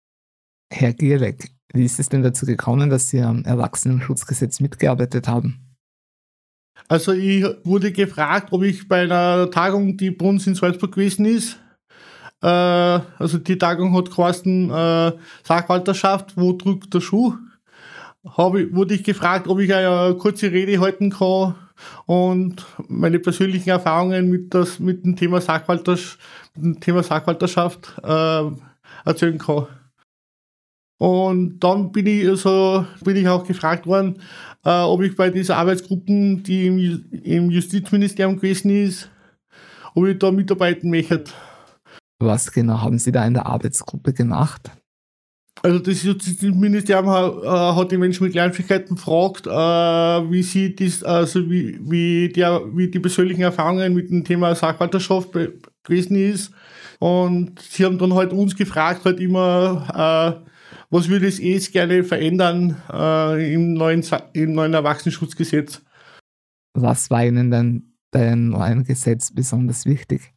Herr 0.72 0.94
Gierleck, 0.94 1.52
wie 1.74 1.86
ist 1.86 2.00
es 2.00 2.10
denn 2.10 2.24
dazu 2.24 2.46
gekommen, 2.46 2.90
dass 2.90 3.10
Sie 3.10 3.22
am 3.22 3.44
Erwachsenenschutzgesetz 3.44 4.60
mitgearbeitet 4.60 5.28
haben? 5.28 5.76
Also 6.88 7.12
ich 7.14 7.46
wurde 7.64 7.92
gefragt, 7.92 8.52
ob 8.52 8.64
ich 8.64 8.88
bei 8.88 9.04
einer 9.04 9.50
Tagung, 9.52 9.98
die 9.98 10.12
bei 10.12 10.26
uns 10.26 10.48
in 10.48 10.56
Salzburg 10.56 10.94
gewesen 10.94 11.26
ist, 11.26 11.58
äh, 12.42 12.48
also 12.48 13.38
die 13.38 13.58
Tagung 13.58 13.96
hat 13.96 14.14
geheißen 14.14 14.70
äh, 14.70 15.12
Sachwalterschaft, 15.44 16.38
wo 16.38 16.54
drückt 16.54 16.94
der 16.94 17.02
Schuh? 17.02 17.36
Habe, 18.26 18.74
wurde 18.74 18.96
ich 18.96 19.04
gefragt, 19.04 19.48
ob 19.48 19.60
ich 19.60 19.74
eine 19.74 20.16
kurze 20.16 20.52
Rede 20.52 20.80
halten 20.80 21.10
kann 21.12 21.56
und 22.06 22.66
meine 22.88 23.20
persönlichen 23.20 23.70
Erfahrungen 23.70 24.30
mit, 24.30 24.54
das, 24.54 24.80
mit 24.80 25.06
dem 25.06 25.16
Thema 25.16 25.42
Sachwalterschaft 25.42 26.20
Thema 26.82 27.04
Sachwalterschaft 27.04 27.94
äh, 28.04 28.52
erzählen 29.06 29.38
kann. 29.38 29.68
Und 30.98 31.60
dann 31.60 31.92
bin 31.92 32.06
ich, 32.06 32.28
also, 32.28 32.86
bin 33.04 33.16
ich 33.16 33.28
auch 33.28 33.46
gefragt 33.46 33.88
worden, 33.88 34.22
äh, 34.64 34.82
ob 34.82 35.02
ich 35.02 35.16
bei 35.16 35.30
dieser 35.30 35.58
Arbeitsgruppe, 35.58 36.38
die 36.42 36.68
im, 36.68 37.06
im 37.24 37.50
Justizministerium 37.50 38.36
gewesen 38.36 38.70
ist, 38.70 39.10
ob 39.96 40.06
ich 40.06 40.20
da 40.20 40.32
mitarbeiten 40.32 40.92
möchte. 40.92 41.24
Was 42.20 42.52
genau 42.52 42.82
haben 42.82 43.00
Sie 43.00 43.12
da 43.12 43.26
in 43.26 43.34
der 43.34 43.48
Arbeitsgruppe 43.48 44.14
gemacht? 44.14 44.70
Also 45.64 45.78
das 45.78 46.02
Justizministerium 46.02 47.10
hat, 47.10 47.44
äh, 47.44 47.48
hat 47.48 47.92
die 47.92 47.98
Menschen 47.98 48.24
mit 48.26 48.34
Lernfähigkeiten 48.34 48.96
gefragt, 48.96 49.46
äh, 49.46 49.50
wie 50.32 50.42
sie 50.42 50.76
das, 50.76 51.04
also 51.04 51.48
wie, 51.50 51.80
wie, 51.84 52.30
der, 52.30 52.62
wie 52.76 52.90
die 52.90 53.00
persönlichen 53.00 53.44
Erfahrungen 53.44 53.94
mit 53.94 54.10
dem 54.10 54.24
Thema 54.24 54.56
Sachwalterschaft 54.56 55.34
gewesen 55.84 56.16
ist. 56.16 56.52
Und 57.00 57.60
sie 57.60 57.86
haben 57.86 58.00
dann 58.00 58.14
halt 58.14 58.34
uns 58.34 58.56
gefragt, 58.56 59.06
halt 59.06 59.20
immer, 59.20 60.42
äh, 60.44 60.52
was 60.90 61.10
würde 61.10 61.28
es 61.28 61.40
eh 61.40 61.58
gerne 61.72 62.04
verändern 62.04 62.76
im, 63.40 63.74
neuen, 63.76 64.06
im 64.34 64.54
neuen 64.54 64.74
Erwachsenenschutzgesetz. 64.74 65.82
Was 66.74 67.10
war 67.10 67.26
Ihnen 67.26 67.50
denn 67.50 67.96
beim 68.12 68.50
neuen 68.50 68.84
Gesetz 68.84 69.34
besonders 69.34 69.86
wichtig? 69.86 70.34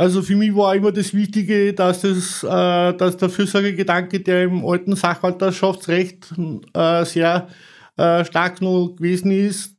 Also 0.00 0.22
für 0.22 0.34
mich 0.34 0.56
war 0.56 0.74
immer 0.74 0.92
das 0.92 1.12
Wichtige, 1.12 1.74
dass, 1.74 2.00
das, 2.00 2.42
äh, 2.42 2.96
dass 2.96 3.18
der 3.18 3.28
Fürsorgegedanke, 3.28 4.20
der 4.20 4.44
im 4.44 4.64
alten 4.64 4.96
Sachwalterschaftsrecht 4.96 6.32
äh, 6.72 7.04
sehr 7.04 7.48
äh, 7.98 8.24
stark 8.24 8.62
noch 8.62 8.94
gewesen 8.96 9.30
ist, 9.30 9.76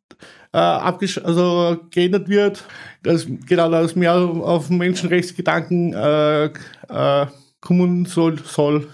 äh, 0.54 0.60
also 0.60 1.80
geändert 1.90 2.30
wird, 2.30 2.63
dass 3.01 3.25
genau 3.48 3.72
dass 3.72 3.96
mehr 3.96 4.13
auf 4.13 4.70
Menschenrechtsgedanken 4.70 5.94
äh, 5.94 6.46
äh, 6.46 7.25
kommen 7.60 8.06
soll, 8.06 8.38
soll. 8.44 8.88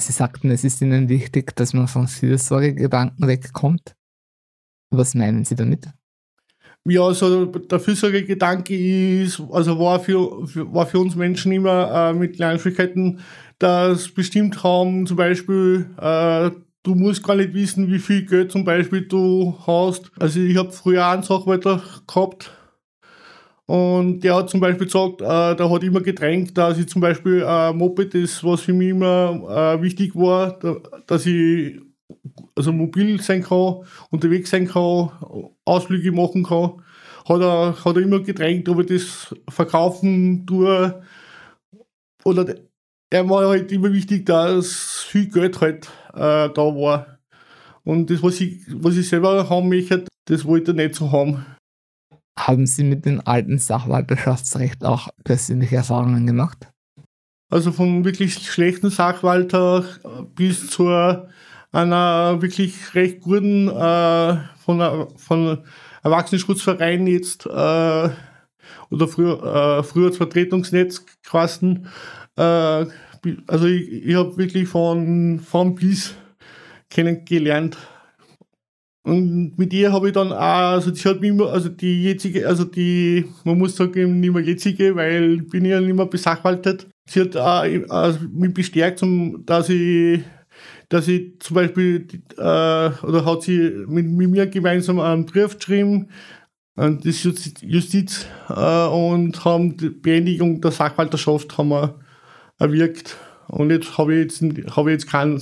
Sie 0.00 0.12
sagten, 0.12 0.50
es 0.50 0.64
ist 0.64 0.80
Ihnen 0.80 1.10
wichtig, 1.10 1.54
dass 1.56 1.74
man 1.74 1.88
von 1.88 2.08
Fürsorgegedanken 2.08 3.28
wegkommt. 3.28 3.92
Was 4.90 5.14
meinen 5.14 5.44
Sie 5.44 5.56
damit? 5.56 5.90
Ja, 6.84 7.02
also 7.02 7.44
der 7.46 7.80
Fürsorgegedanke 7.80 8.74
ist, 9.22 9.42
also 9.50 9.78
war 9.78 10.00
für, 10.00 10.18
war 10.72 10.86
für 10.86 10.98
uns 11.00 11.14
Menschen 11.16 11.52
immer 11.52 12.10
äh, 12.10 12.14
mit 12.14 12.36
kleinen 12.36 12.58
Schwierigkeiten, 12.58 13.20
dass 13.58 14.08
bestimmt 14.08 14.62
haben, 14.62 15.06
zum 15.06 15.16
Beispiel, 15.18 15.90
äh, 16.00 16.50
du 16.84 16.94
musst 16.94 17.22
gar 17.22 17.36
nicht 17.36 17.52
wissen, 17.52 17.88
wie 17.92 17.98
viel 17.98 18.24
Geld 18.24 18.52
zum 18.52 18.64
Beispiel 18.64 19.02
du 19.06 19.54
hast. 19.66 20.10
Also 20.18 20.40
ich 20.40 20.56
habe 20.56 20.72
früher 20.72 21.06
einen 21.06 21.22
Sachwalter 21.24 21.82
gehabt 22.06 22.50
und 23.66 24.20
der 24.20 24.34
hat 24.34 24.48
zum 24.50 24.60
Beispiel 24.60 24.86
gesagt, 24.86 25.20
äh, 25.20 25.54
der 25.56 25.70
hat 25.70 25.82
immer 25.82 26.00
gedrängt, 26.00 26.56
dass 26.56 26.78
ich 26.78 26.88
zum 26.88 27.02
Beispiel 27.02 27.44
äh, 27.46 27.72
Moped 27.72 28.14
ist, 28.14 28.42
was 28.42 28.62
für 28.62 28.72
mich 28.72 28.88
immer 28.90 29.74
äh, 29.78 29.82
wichtig 29.82 30.14
war, 30.16 30.58
da, 30.58 30.76
dass 31.06 31.26
ich 31.26 31.78
also 32.54 32.72
mobil 32.72 33.20
sein 33.20 33.42
kann, 33.42 33.82
unterwegs 34.10 34.50
sein 34.50 34.66
kann, 34.66 35.10
Ausflüge 35.64 36.12
machen 36.12 36.44
kann, 36.44 36.82
hat 37.28 37.40
er, 37.40 37.84
hat 37.84 37.96
er 37.96 38.02
immer 38.02 38.20
gedrängt, 38.20 38.68
ob 38.68 38.80
ich 38.80 38.86
das 38.86 39.34
verkaufen 39.48 40.46
tue 40.46 41.02
oder 42.24 42.54
er 43.10 43.28
war 43.28 43.48
halt 43.48 43.72
immer 43.72 43.92
wichtig, 43.92 44.26
dass 44.26 45.04
viel 45.08 45.28
Geld 45.28 45.60
halt 45.60 45.86
äh, 46.14 46.48
da 46.50 46.56
war. 46.56 47.18
Und 47.84 48.10
das, 48.10 48.22
was 48.22 48.40
ich, 48.40 48.60
was 48.68 48.96
ich 48.96 49.08
selber 49.08 49.48
haben 49.48 49.68
möchte, 49.68 50.04
das 50.26 50.44
wollte 50.44 50.72
er 50.72 50.74
nicht 50.74 50.94
so 50.94 51.10
haben. 51.10 51.46
Haben 52.38 52.66
Sie 52.66 52.84
mit 52.84 53.06
dem 53.06 53.22
alten 53.24 53.58
Sachwalterschaftsrecht 53.58 54.84
auch 54.84 55.08
persönliche 55.24 55.76
Erfahrungen 55.76 56.26
gemacht? 56.26 56.68
Also 57.50 57.72
von 57.72 58.04
wirklich 58.04 58.34
schlechten 58.34 58.90
Sachwalter 58.90 59.84
bis 60.34 60.68
zu 60.68 60.84
einer 61.72 62.40
wirklich 62.40 62.94
recht 62.94 63.20
guten 63.20 63.68
äh, 63.68 64.36
von, 64.64 65.08
von 65.16 65.58
Erwachsenenschutzverein 66.02 67.06
jetzt 67.06 67.46
äh, 67.46 68.08
oder 68.90 69.08
früher, 69.08 69.78
äh, 69.78 69.82
früher 69.82 70.12
Vertretungsnetz 70.12 71.04
quasi. 71.24 71.80
Äh, 72.36 72.86
also 73.46 73.66
ich, 73.66 74.06
ich 74.06 74.14
habe 74.14 74.36
wirklich 74.36 74.68
von, 74.68 75.40
von 75.40 75.74
bis 75.74 76.14
kennengelernt. 76.88 77.76
Und 79.02 79.58
mit 79.58 79.72
ihr 79.72 79.92
habe 79.92 80.08
ich 80.08 80.12
dann 80.12 80.32
auch, 80.32 80.74
also 80.74 80.90
die 80.90 81.00
hat 81.00 81.20
mich 81.20 81.30
immer, 81.30 81.50
also 81.50 81.70
die 81.70 82.02
jetzige, 82.02 82.46
also 82.46 82.64
die, 82.64 83.24
man 83.44 83.58
muss 83.58 83.74
sagen, 83.74 84.20
nicht 84.20 84.32
mehr 84.32 84.42
jetzige, 84.42 84.94
weil 84.96 85.40
ich 85.40 85.48
bin 85.48 85.64
ja 85.64 85.80
nicht 85.80 85.96
mehr 85.96 86.06
besachwaltet. 86.06 86.86
Sie 87.08 87.22
hat 87.22 87.36
auch 87.36 87.64
also 87.88 88.18
mich 88.30 88.52
bestärkt, 88.52 89.02
dass 89.46 89.70
ich, 89.70 90.20
dass 90.88 91.08
ich 91.08 91.38
zum 91.40 91.54
Beispiel, 91.54 92.06
äh, 92.36 92.40
oder 92.40 93.24
hat 93.24 93.42
sie 93.42 93.84
mit, 93.86 94.06
mit 94.06 94.30
mir 94.30 94.46
gemeinsam 94.46 95.00
einen 95.00 95.26
Brief 95.26 95.56
geschrieben, 95.56 96.08
an 96.76 97.00
die 97.00 97.10
Justiz, 97.10 98.26
äh, 98.48 98.86
und 98.86 99.44
haben 99.44 99.76
die 99.76 99.90
Beendigung 99.90 100.60
der 100.60 100.70
Sachwalterschaft 100.70 101.58
haben 101.58 101.70
wir 101.70 101.98
erwirkt. 102.58 103.16
Und 103.48 103.70
jetzt 103.70 103.96
habe 103.98 104.14
ich 104.14 104.40
jetzt, 104.40 104.76
hab 104.76 104.86
ich 104.86 104.92
jetzt 104.92 105.08
keinen, 105.08 105.40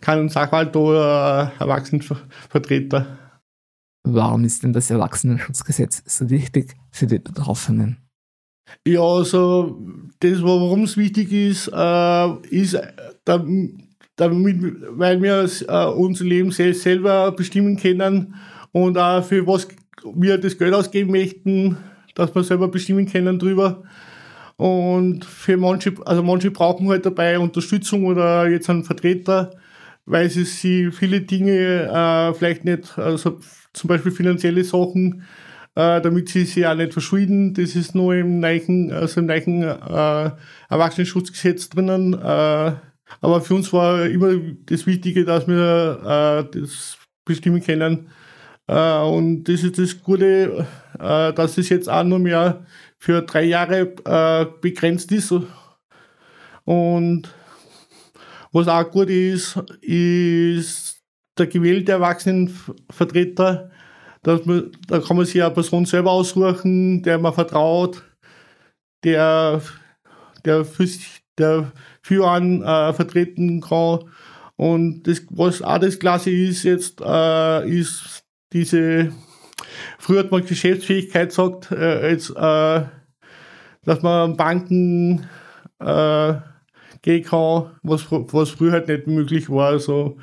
keinen 0.00 0.28
Sachwalt 0.28 0.76
oder 0.76 1.52
Erwachsenenvertreter. 1.58 3.18
Warum 4.02 4.44
ist 4.44 4.62
denn 4.62 4.72
das 4.72 4.90
Erwachsenenschutzgesetz 4.90 6.02
so 6.06 6.30
wichtig 6.30 6.74
für 6.90 7.06
die 7.06 7.18
Betroffenen? 7.18 7.98
Ja, 8.86 9.02
also 9.02 9.78
das, 10.20 10.42
warum 10.42 10.84
es 10.84 10.96
wichtig 10.96 11.32
ist, 11.32 11.68
äh, 11.72 12.32
ist, 12.48 12.78
damit, 14.20 14.56
weil 14.90 15.22
wir 15.22 15.48
äh, 15.68 15.86
unser 15.86 16.24
Leben 16.24 16.50
selbst 16.50 16.82
selber 16.82 17.32
bestimmen 17.32 17.76
können 17.76 18.34
und 18.72 18.98
auch 18.98 19.24
für 19.24 19.46
was 19.46 19.68
wir 20.14 20.38
das 20.38 20.56
Geld 20.58 20.74
ausgeben 20.74 21.10
möchten, 21.10 21.76
dass 22.14 22.34
wir 22.34 22.42
selber 22.42 22.68
bestimmen 22.68 23.06
können 23.06 23.38
drüber. 23.38 23.82
Und 24.56 25.24
für 25.24 25.56
manche, 25.56 25.94
also 26.04 26.22
manche 26.22 26.50
brauchen 26.50 26.88
halt 26.88 27.06
dabei 27.06 27.38
Unterstützung 27.38 28.04
oder 28.04 28.46
jetzt 28.48 28.68
einen 28.68 28.84
Vertreter, 28.84 29.52
weil 30.04 30.28
sie, 30.28 30.44
sie 30.44 30.90
viele 30.90 31.22
Dinge 31.22 31.88
äh, 31.88 32.34
vielleicht 32.34 32.64
nicht, 32.64 32.98
also 32.98 33.40
zum 33.72 33.88
Beispiel 33.88 34.12
finanzielle 34.12 34.64
Sachen, 34.64 35.22
äh, 35.76 36.00
damit 36.02 36.28
sie 36.28 36.44
sich 36.44 36.66
auch 36.66 36.74
nicht 36.74 36.92
verschulden. 36.92 37.54
Das 37.54 37.74
ist 37.74 37.94
nur 37.94 38.14
im 38.14 38.40
neuen, 38.40 38.92
also 38.92 39.20
im 39.20 39.26
neuen 39.26 39.62
äh, 39.62 40.30
Erwachsenenschutzgesetz 40.68 41.70
drinnen. 41.70 42.14
Äh, 42.14 42.72
aber 43.20 43.40
für 43.40 43.54
uns 43.54 43.72
war 43.72 44.06
immer 44.06 44.34
das 44.66 44.86
Wichtige, 44.86 45.24
dass 45.24 45.46
wir 45.46 46.46
äh, 46.52 46.58
das 46.58 46.98
bestimmen 47.24 47.62
können. 47.62 48.08
Äh, 48.66 49.00
und 49.00 49.44
das 49.44 49.62
ist 49.62 49.78
das 49.78 50.00
Gute, 50.02 50.66
äh, 50.98 51.32
dass 51.32 51.58
es 51.58 51.68
jetzt 51.68 51.88
auch 51.88 52.04
nur 52.04 52.18
mehr 52.18 52.64
für 52.98 53.22
drei 53.22 53.44
Jahre 53.44 53.94
äh, 54.04 54.46
begrenzt 54.60 55.10
ist. 55.12 55.34
Und 56.64 57.34
was 58.52 58.68
auch 58.68 58.90
gut 58.90 59.10
ist, 59.10 59.56
ist 59.80 61.00
der 61.38 61.46
gewählte 61.46 61.92
Erwachsenenvertreter. 61.92 63.70
Dass 64.22 64.44
man, 64.44 64.70
da 64.86 65.00
kann 65.00 65.16
man 65.16 65.24
sich 65.24 65.42
eine 65.42 65.52
Person 65.52 65.86
selber 65.86 66.10
aussuchen, 66.10 67.02
der 67.02 67.18
man 67.18 67.32
vertraut, 67.32 68.02
der, 69.02 69.62
der 70.44 70.64
für 70.64 70.86
sich, 70.86 71.19
der 71.40 71.72
für 72.02 72.28
einen 72.30 72.62
äh, 72.62 72.92
vertreten 72.92 73.60
kann. 73.60 74.00
Und 74.56 75.04
das, 75.04 75.22
was 75.30 75.62
auch 75.62 75.78
das 75.78 75.98
Klasse 75.98 76.30
ist 76.30 76.62
jetzt, 76.64 77.00
äh, 77.00 77.68
ist 77.68 78.24
diese 78.52 79.10
Früher 79.98 80.20
hat 80.20 80.30
man 80.30 80.44
Geschäftsfähigkeit 80.44 81.28
gesagt, 81.28 81.70
äh, 81.72 82.10
jetzt, 82.10 82.30
äh, 82.30 82.82
dass 83.84 84.02
man 84.02 84.36
Banken 84.36 85.28
äh, 85.78 86.34
gehen 87.02 87.24
kann, 87.24 87.70
was, 87.82 88.10
was 88.10 88.50
früher 88.50 88.72
halt 88.72 88.88
nicht 88.88 89.06
möglich 89.06 89.48
war. 89.48 89.68
Also, 89.68 90.18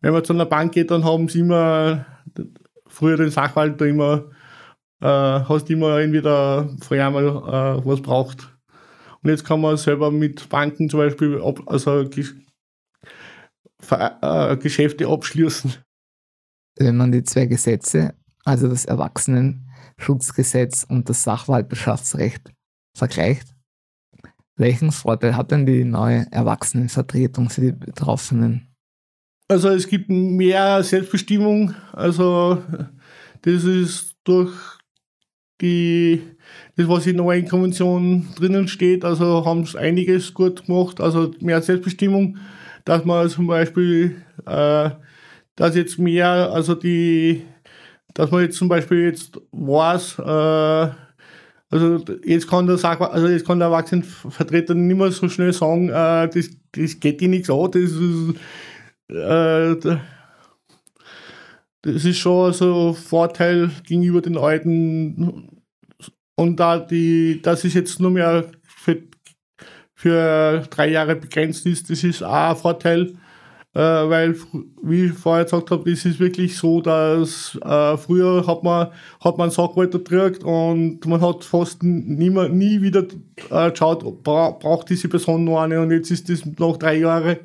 wenn 0.00 0.12
man 0.12 0.24
zu 0.24 0.32
einer 0.32 0.46
Bank 0.46 0.72
geht, 0.72 0.90
dann 0.90 1.04
haben 1.04 1.28
sie 1.28 1.40
immer, 1.40 2.06
früher 2.86 3.16
den 3.16 3.30
Sachwalter 3.30 3.86
immer, 3.86 4.24
äh, 5.00 5.06
hast 5.06 5.70
immer 5.70 5.98
entweder 5.98 6.68
vorher 6.80 7.10
mal 7.10 7.26
äh, 7.26 7.86
was 7.86 8.02
braucht. 8.02 8.55
Und 9.22 9.30
jetzt 9.30 9.44
kann 9.44 9.60
man 9.60 9.76
selber 9.76 10.10
mit 10.10 10.48
Banken 10.48 10.88
zum 10.88 11.00
Beispiel 11.00 11.40
ab, 11.42 11.60
also 11.66 12.08
äh, 13.90 14.56
Geschäfte 14.56 15.08
abschließen. 15.08 15.74
Wenn 16.78 16.96
man 16.96 17.12
die 17.12 17.24
zwei 17.24 17.46
Gesetze 17.46 18.14
also 18.46 18.68
das 18.68 18.84
Erwachsenenschutzgesetz 18.84 20.86
und 20.88 21.08
das 21.08 21.24
Sachwalterschaftsrecht, 21.24 22.52
vergleicht. 22.96 23.48
Welchen 24.56 24.92
Vorteil 24.92 25.36
hat 25.36 25.50
denn 25.50 25.66
die 25.66 25.84
neue 25.84 26.26
Erwachsenenvertretung 26.30 27.50
für 27.50 27.60
die 27.60 27.72
Betroffenen? 27.72 28.68
Also 29.48 29.68
es 29.68 29.86
gibt 29.86 30.08
mehr 30.08 30.82
Selbstbestimmung. 30.82 31.74
Also 31.92 32.62
das 33.42 33.64
ist 33.64 34.16
durch 34.24 34.54
die, 35.60 36.22
das, 36.76 36.88
was 36.88 37.06
in 37.06 37.16
der 37.16 37.24
neuen 37.24 37.48
Konvention 37.48 38.28
drinnen 38.36 38.68
steht, 38.68 39.04
also 39.04 39.44
haben 39.44 39.62
es 39.62 39.76
einiges 39.76 40.34
gut 40.34 40.66
gemacht. 40.66 41.00
Also 41.00 41.32
mehr 41.40 41.62
Selbstbestimmung, 41.62 42.36
dass 42.84 43.04
man 43.04 43.28
zum 43.28 43.46
Beispiel, 43.46 44.16
äh, 44.46 44.90
dass 45.56 45.74
jetzt 45.74 45.98
mehr, 45.98 46.50
also 46.52 46.74
die 46.74 47.42
dass 48.16 48.30
man 48.30 48.42
jetzt 48.42 48.56
zum 48.56 48.68
Beispiel 48.68 49.04
jetzt 49.04 49.38
weiß, 49.52 50.18
äh, 50.20 50.90
also 51.68 52.04
jetzt 52.24 52.48
kann 52.48 52.66
der 52.66 52.82
also 52.82 53.28
jetzt 53.28 53.46
kann 53.46 53.58
der 53.58 53.68
Erwachsenenvertreter 53.68 54.74
nicht 54.74 54.96
mehr 54.96 55.10
so 55.10 55.28
schnell 55.28 55.52
sagen, 55.52 55.90
äh, 55.90 56.28
das, 56.28 56.48
das 56.72 56.98
geht 56.98 57.20
dir 57.20 57.28
nichts 57.28 57.50
an, 57.50 57.70
das 57.70 57.82
ist, 57.82 58.34
äh, 59.10 59.96
das 61.92 62.04
ist 62.04 62.18
schon 62.18 62.52
so 62.52 62.90
ein 62.90 62.94
Vorteil 62.94 63.70
gegenüber 63.86 64.20
den 64.20 64.36
Alten. 64.36 65.62
Und 66.34 66.60
da 66.60 66.78
die, 66.78 67.40
dass 67.42 67.64
es 67.64 67.74
jetzt 67.74 68.00
nur 68.00 68.10
mehr 68.10 68.50
für, 68.64 69.02
für 69.94 70.66
drei 70.70 70.90
Jahre 70.90 71.16
begrenzt 71.16 71.64
ist, 71.66 71.88
das 71.88 72.04
ist 72.04 72.22
auch 72.22 72.50
ein 72.50 72.56
Vorteil 72.56 73.12
äh, 73.76 73.78
weil, 73.78 74.34
wie 74.82 75.04
ich 75.06 75.12
vorher 75.12 75.44
gesagt 75.44 75.70
habe, 75.70 75.90
das 75.90 76.06
ist 76.06 76.18
wirklich 76.18 76.56
so, 76.56 76.80
dass 76.80 77.58
äh, 77.62 77.96
früher 77.98 78.46
hat 78.46 78.62
man, 78.62 78.88
hat 79.20 79.36
man 79.36 79.50
Sachwalter 79.50 79.98
gekriegt 79.98 80.42
und 80.44 81.04
man 81.04 81.20
hat 81.20 81.44
fast 81.44 81.82
nie, 81.82 82.30
mehr, 82.30 82.48
nie 82.48 82.80
wieder 82.80 83.04
äh, 83.50 83.70
geschaut, 83.70 84.22
bra 84.24 84.52
braucht 84.52 84.88
diese 84.88 85.10
Person 85.10 85.44
noch 85.44 85.60
eine 85.60 85.82
und 85.82 85.90
jetzt 85.90 86.10
ist 86.10 86.30
das 86.30 86.46
nach 86.58 86.78
drei 86.78 86.96
Jahren 87.00 87.36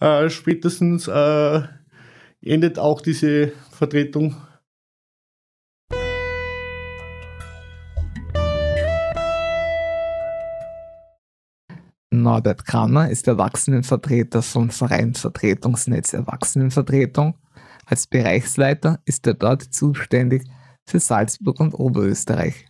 äh, 0.00 0.30
spätestens 0.30 1.06
äh, 1.06 1.60
endet 2.42 2.78
auch 2.78 3.00
diese 3.00 3.52
Vertretung 3.70 4.36
Norbert 12.10 12.64
Kramer 12.64 13.10
ist 13.10 13.28
Erwachsenenvertreter 13.28 14.42
vom 14.42 14.70
Verein 14.70 15.14
Vertretungsnetz 15.14 16.12
Erwachsenenvertretung. 16.12 17.34
Als 17.86 18.06
Bereichsleiter 18.06 19.00
ist 19.04 19.26
er 19.26 19.34
dort 19.34 19.62
zuständig 19.62 20.44
für 20.86 21.00
Salzburg 21.00 21.60
und 21.60 21.74
Oberösterreich. 21.74 22.66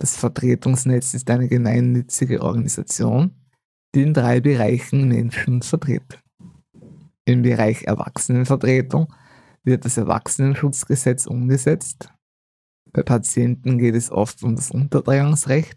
Das 0.00 0.16
Vertretungsnetz 0.16 1.14
ist 1.14 1.30
eine 1.30 1.48
gemeinnützige 1.48 2.42
Organisation, 2.42 3.34
die 3.94 4.02
in 4.02 4.14
drei 4.14 4.40
Bereichen 4.40 5.08
Menschen 5.08 5.62
vertritt. 5.62 6.20
Im 7.28 7.42
Bereich 7.42 7.82
Erwachsenenvertretung 7.82 9.12
wird 9.62 9.84
das 9.84 9.98
Erwachsenenschutzgesetz 9.98 11.26
umgesetzt. 11.26 12.10
Bei 12.90 13.02
Patienten 13.02 13.76
geht 13.76 13.96
es 13.96 14.10
oft 14.10 14.42
um 14.42 14.56
das 14.56 14.70
Unterdrängungsrecht 14.70 15.76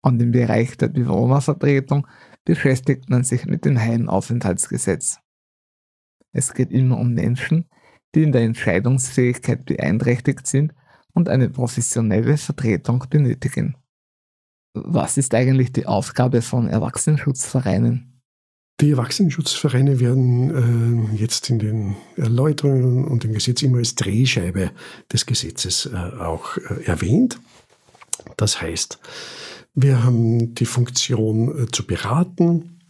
und 0.00 0.22
im 0.22 0.30
Bereich 0.30 0.76
der 0.76 0.86
Bewohnervertretung 0.86 2.06
beschäftigt 2.44 3.10
man 3.10 3.24
sich 3.24 3.46
mit 3.46 3.64
dem 3.64 3.80
Heimaufenthaltsgesetz. 3.80 5.18
Es 6.30 6.54
geht 6.54 6.70
immer 6.70 6.98
um 6.98 7.14
Menschen, 7.14 7.68
die 8.14 8.22
in 8.22 8.30
der 8.30 8.42
Entscheidungsfähigkeit 8.42 9.64
beeinträchtigt 9.64 10.46
sind 10.46 10.72
und 11.14 11.28
eine 11.28 11.50
professionelle 11.50 12.36
Vertretung 12.36 13.04
benötigen. 13.10 13.76
Was 14.72 15.18
ist 15.18 15.34
eigentlich 15.34 15.72
die 15.72 15.86
Aufgabe 15.86 16.42
von 16.42 16.68
Erwachsenenschutzvereinen? 16.68 18.13
Die 18.80 18.90
Erwachsenenschutzvereine 18.90 20.00
werden 20.00 21.12
äh, 21.12 21.16
jetzt 21.16 21.48
in 21.48 21.60
den 21.60 21.96
Erläuterungen 22.16 23.04
und 23.04 23.24
im 23.24 23.32
Gesetz 23.32 23.62
immer 23.62 23.78
als 23.78 23.94
Drehscheibe 23.94 24.72
des 25.12 25.26
Gesetzes 25.26 25.86
äh, 25.86 25.96
auch 25.96 26.56
äh, 26.56 26.84
erwähnt. 26.84 27.38
Das 28.36 28.60
heißt, 28.60 28.98
wir 29.74 30.02
haben 30.02 30.54
die 30.56 30.66
Funktion 30.66 31.64
äh, 31.64 31.66
zu 31.70 31.86
beraten, 31.86 32.80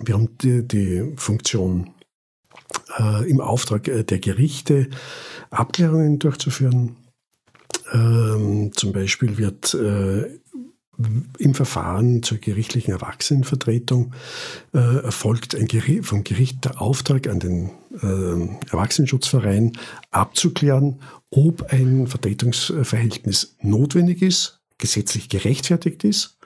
wir 0.00 0.14
haben 0.14 0.38
die, 0.38 0.66
die 0.66 1.12
Funktion 1.16 1.90
äh, 2.96 3.28
im 3.28 3.40
Auftrag 3.40 3.88
äh, 3.88 4.04
der 4.04 4.20
Gerichte 4.20 4.88
Abklärungen 5.50 6.20
durchzuführen. 6.20 6.96
Ähm, 7.92 8.70
zum 8.74 8.92
Beispiel 8.92 9.36
wird 9.38 9.74
im 11.38 11.54
Verfahren 11.54 12.22
zur 12.22 12.38
gerichtlichen 12.38 12.92
Erwachsenenvertretung 12.92 14.12
äh, 14.74 14.78
erfolgt 14.78 15.54
ein 15.54 15.66
Gericht, 15.66 16.06
vom 16.06 16.24
Gericht 16.24 16.64
der 16.64 16.80
Auftrag 16.80 17.28
an 17.28 17.38
den 17.38 17.70
äh, 18.02 18.70
Erwachsenenschutzverein 18.70 19.72
abzuklären, 20.10 21.00
ob 21.30 21.72
ein 21.72 22.06
Vertretungsverhältnis 22.08 23.56
notwendig 23.62 24.22
ist, 24.22 24.60
gesetzlich 24.78 25.28
gerechtfertigt 25.28 26.02
ist 26.02 26.36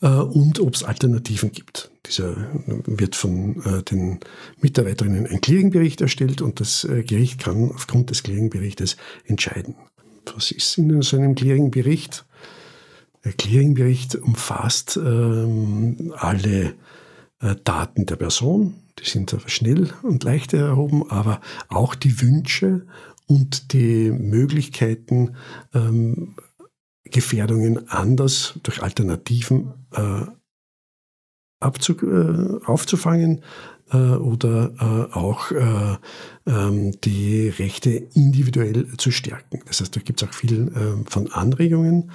äh, 0.00 0.08
und 0.08 0.58
ob 0.58 0.74
es 0.74 0.82
Alternativen 0.82 1.52
gibt. 1.52 1.90
Dieser 2.06 2.48
wird 2.66 3.14
von 3.14 3.62
äh, 3.64 3.82
den 3.82 4.18
Mitarbeiterinnen 4.60 5.26
ein 5.26 5.40
Clearingbericht 5.40 6.00
erstellt 6.00 6.42
und 6.42 6.58
das 6.58 6.84
äh, 6.84 7.04
Gericht 7.04 7.40
kann 7.40 7.70
aufgrund 7.72 8.10
des 8.10 8.24
Clearingberichtes 8.24 8.96
entscheiden. 9.24 9.76
Was 10.34 10.50
ist 10.50 10.78
in 10.78 11.00
so 11.02 11.16
einem 11.16 11.34
Clearingbericht? 11.34 12.24
Der 13.24 13.32
Clearingbericht 13.32 14.16
umfasst 14.16 14.96
ähm, 14.96 16.12
alle 16.16 16.74
äh, 17.40 17.56
Daten 17.64 18.06
der 18.06 18.16
Person, 18.16 18.74
die 18.98 19.08
sind 19.08 19.36
schnell 19.46 19.90
und 20.02 20.24
leicht 20.24 20.52
erhoben, 20.52 21.10
aber 21.10 21.40
auch 21.68 21.94
die 21.94 22.20
Wünsche 22.20 22.86
und 23.26 23.72
die 23.72 24.10
Möglichkeiten, 24.10 25.36
ähm, 25.72 26.36
Gefährdungen 27.04 27.88
anders 27.88 28.58
durch 28.62 28.82
Alternativen 28.82 29.86
äh, 29.92 30.26
äh, 31.64 32.66
aufzufangen 32.66 33.42
äh, 33.92 33.96
oder 33.96 34.72
äh, 34.78 35.14
auch 35.14 35.50
äh, 35.50 35.96
ähm, 36.46 36.92
die 37.02 37.48
Rechte 37.48 37.90
individuell 37.90 38.86
zu 38.96 39.10
stärken. 39.10 39.60
Das 39.66 39.80
heißt, 39.80 39.94
da 39.94 40.00
gibt 40.00 40.22
es 40.22 40.28
auch 40.28 40.32
viel 40.32 40.72
ähm, 40.74 41.06
von 41.06 41.30
Anregungen, 41.32 42.10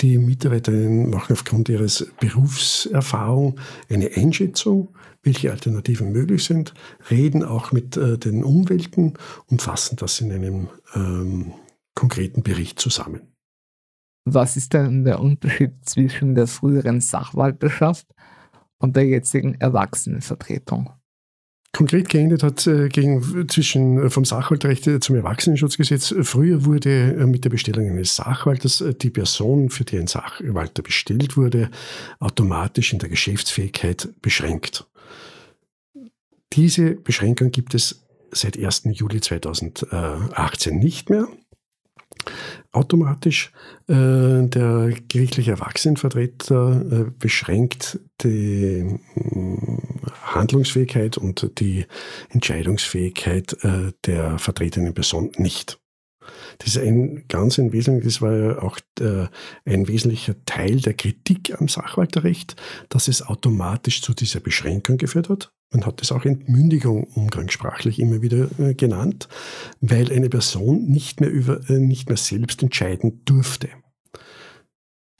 die 0.00 0.18
Mitarbeiterinnen 0.18 1.10
machen 1.10 1.32
aufgrund 1.32 1.68
ihres 1.68 2.10
Berufserfahrung 2.20 3.60
eine 3.88 4.10
Einschätzung, 4.14 4.94
welche 5.22 5.50
Alternativen 5.50 6.12
möglich 6.12 6.44
sind, 6.44 6.72
reden 7.10 7.44
auch 7.44 7.72
mit 7.72 7.96
äh, 7.96 8.16
den 8.16 8.42
Umwelten 8.42 9.14
und 9.46 9.62
fassen 9.62 9.96
das 9.96 10.20
in 10.20 10.32
einem 10.32 10.68
ähm, 10.94 11.52
konkreten 11.94 12.42
Bericht 12.42 12.78
zusammen. 12.78 13.20
Was 14.24 14.56
ist 14.56 14.72
denn 14.74 15.04
der 15.04 15.20
Unterschied 15.20 15.72
zwischen 15.84 16.34
der 16.34 16.46
früheren 16.46 17.00
Sachwalterschaft 17.00 18.06
und 18.80 18.96
der 18.96 19.06
jetzigen 19.06 19.54
Erwachsenenvertretung? 19.54 20.90
konkret 21.72 22.08
geändert 22.08 22.42
hat 22.42 22.66
äh, 22.66 22.88
gegen, 22.88 23.48
zwischen 23.48 23.98
äh, 23.98 24.10
vom 24.10 24.24
Sachwalterrecht 24.24 24.86
äh, 24.86 25.00
zum 25.00 25.16
Erwachsenenschutzgesetz. 25.16 26.14
Früher 26.22 26.64
wurde 26.64 27.26
mit 27.26 27.44
der 27.44 27.50
Bestellung 27.50 27.88
eines 27.88 28.16
Sachwalters 28.16 28.84
die 29.00 29.10
Person, 29.10 29.70
für 29.70 29.84
die 29.84 29.98
ein 29.98 30.06
Sachwalter 30.06 30.82
bestellt 30.82 31.36
wurde, 31.36 31.70
automatisch 32.18 32.92
in 32.92 32.98
der 32.98 33.08
Geschäftsfähigkeit 33.08 34.08
beschränkt. 34.20 34.86
Diese 36.52 36.96
Beschränkung 36.96 37.50
gibt 37.50 37.74
es 37.74 38.02
seit 38.32 38.58
1. 38.58 38.82
Juli 38.92 39.20
2018 39.20 40.78
nicht 40.78 41.08
mehr 41.08 41.28
automatisch. 42.72 43.52
Äh, 43.88 44.46
der 44.48 44.94
gerichtliche 45.08 45.52
Erwachsenenvertreter 45.52 46.82
äh, 46.90 47.10
beschränkt 47.18 47.98
die 48.22 48.98
mm, 49.14 49.78
Handlungsfähigkeit 50.22 51.18
und 51.18 51.58
die 51.58 51.86
Entscheidungsfähigkeit 52.28 53.56
äh, 53.64 53.92
der 54.06 54.38
vertretenen 54.38 54.94
Person 54.94 55.32
nicht. 55.36 55.79
Das 56.58 56.68
ist 56.68 56.78
ein 56.78 57.24
ganz 57.28 57.58
ein 57.58 57.72
wesentliches, 57.72 58.14
das 58.14 58.22
war 58.22 58.36
ja 58.36 58.62
auch 58.62 58.78
ein 59.64 59.88
wesentlicher 59.88 60.34
Teil 60.44 60.80
der 60.80 60.94
Kritik 60.94 61.58
am 61.60 61.68
Sachwalterrecht, 61.68 62.56
dass 62.88 63.08
es 63.08 63.22
automatisch 63.22 64.02
zu 64.02 64.14
dieser 64.14 64.40
Beschränkung 64.40 64.98
geführt 64.98 65.28
hat. 65.28 65.52
Man 65.72 65.86
hat 65.86 66.00
das 66.00 66.10
auch 66.10 66.24
Entmündigung 66.24 67.04
umgangssprachlich 67.04 68.00
immer 68.00 68.22
wieder 68.22 68.48
äh, 68.58 68.74
genannt, 68.74 69.28
weil 69.80 70.12
eine 70.12 70.28
Person 70.28 70.86
nicht 70.86 71.20
mehr, 71.20 71.30
über, 71.30 71.60
äh, 71.70 71.78
nicht 71.78 72.08
mehr 72.08 72.16
selbst 72.16 72.62
entscheiden 72.62 73.22
durfte. 73.24 73.68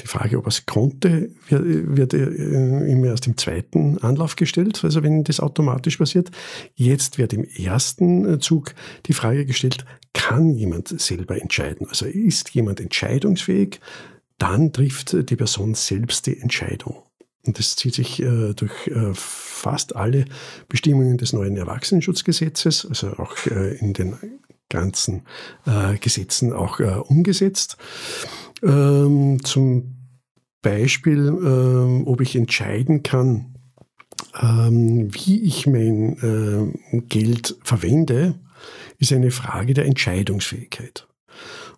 Die 0.03 0.07
Frage, 0.07 0.39
ob 0.39 0.47
er 0.47 0.49
es 0.49 0.67
konnte, 0.67 1.31
wird, 1.49 2.13
wird 2.13 2.15
äh, 2.15 2.91
immer 2.91 3.09
erst 3.09 3.27
im 3.27 3.37
zweiten 3.37 3.99
Anlauf 3.99 4.37
gestellt, 4.37 4.83
also 4.83 5.03
wenn 5.03 5.25
das 5.25 5.41
automatisch 5.41 5.99
passiert. 5.99 6.31
Jetzt 6.75 7.19
wird 7.19 7.33
im 7.33 7.45
ersten 7.45 8.35
äh, 8.35 8.39
Zug 8.39 8.75
die 9.07 9.13
Frage 9.13 9.45
gestellt, 9.45 9.85
kann 10.13 10.55
jemand 10.55 10.89
selber 11.01 11.41
entscheiden? 11.41 11.87
Also 11.89 12.07
ist 12.07 12.51
jemand 12.51 12.81
entscheidungsfähig? 12.81 13.81
Dann 14.39 14.73
trifft 14.73 15.31
die 15.31 15.37
Person 15.37 15.75
selbst 15.75 16.27
die 16.27 16.39
Entscheidung. 16.39 17.03
Und 17.47 17.59
das 17.59 17.77
zieht 17.77 17.95
sich 17.95 18.21
äh, 18.21 18.55
durch 18.55 18.87
äh, 18.89 19.13
fast 19.15 19.97
alle 19.97 20.25
Bestimmungen 20.69 21.19
des 21.19 21.33
neuen 21.33 21.57
Erwachsenenschutzgesetzes, 21.57 22.87
also 22.87 23.13
auch 23.15 23.37
äh, 23.47 23.77
in 23.79 23.93
den 23.93 24.17
ganzen 24.69 25.23
äh, 25.67 25.97
Gesetzen 25.99 26.53
auch 26.53 26.79
umgesetzt. 27.09 27.77
Ähm, 28.63 29.43
zum 29.45 29.97
Beispiel, 30.63 31.29
ähm, 31.29 32.07
ob 32.07 32.21
ich 32.21 32.37
entscheiden 32.37 33.03
kann, 33.03 33.55
ähm, 34.41 35.13
wie 35.15 35.43
ich 35.43 35.67
mein 35.67 36.19
äh, 36.19 36.99
Geld 37.09 37.57
verwende, 37.63 38.39
ist 38.99 39.13
eine 39.13 39.31
Frage 39.31 39.75
der 39.75 39.87
Entscheidungsfähigkeit. 39.87 41.07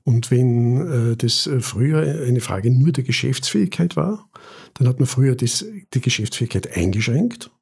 Und 0.04 0.32
wenn 0.32 1.16
das 1.18 1.48
früher 1.60 2.00
eine 2.26 2.40
Frage 2.40 2.72
nur 2.72 2.90
der 2.90 3.04
Geschäftsfähigkeit 3.04 3.94
war, 3.94 4.28
dann 4.74 4.88
hat 4.88 4.98
man 4.98 5.06
früher 5.06 5.36
das, 5.36 5.64
die 5.94 6.00
Geschäftsfähigkeit 6.00 6.76
eingeschränkt 6.76 7.52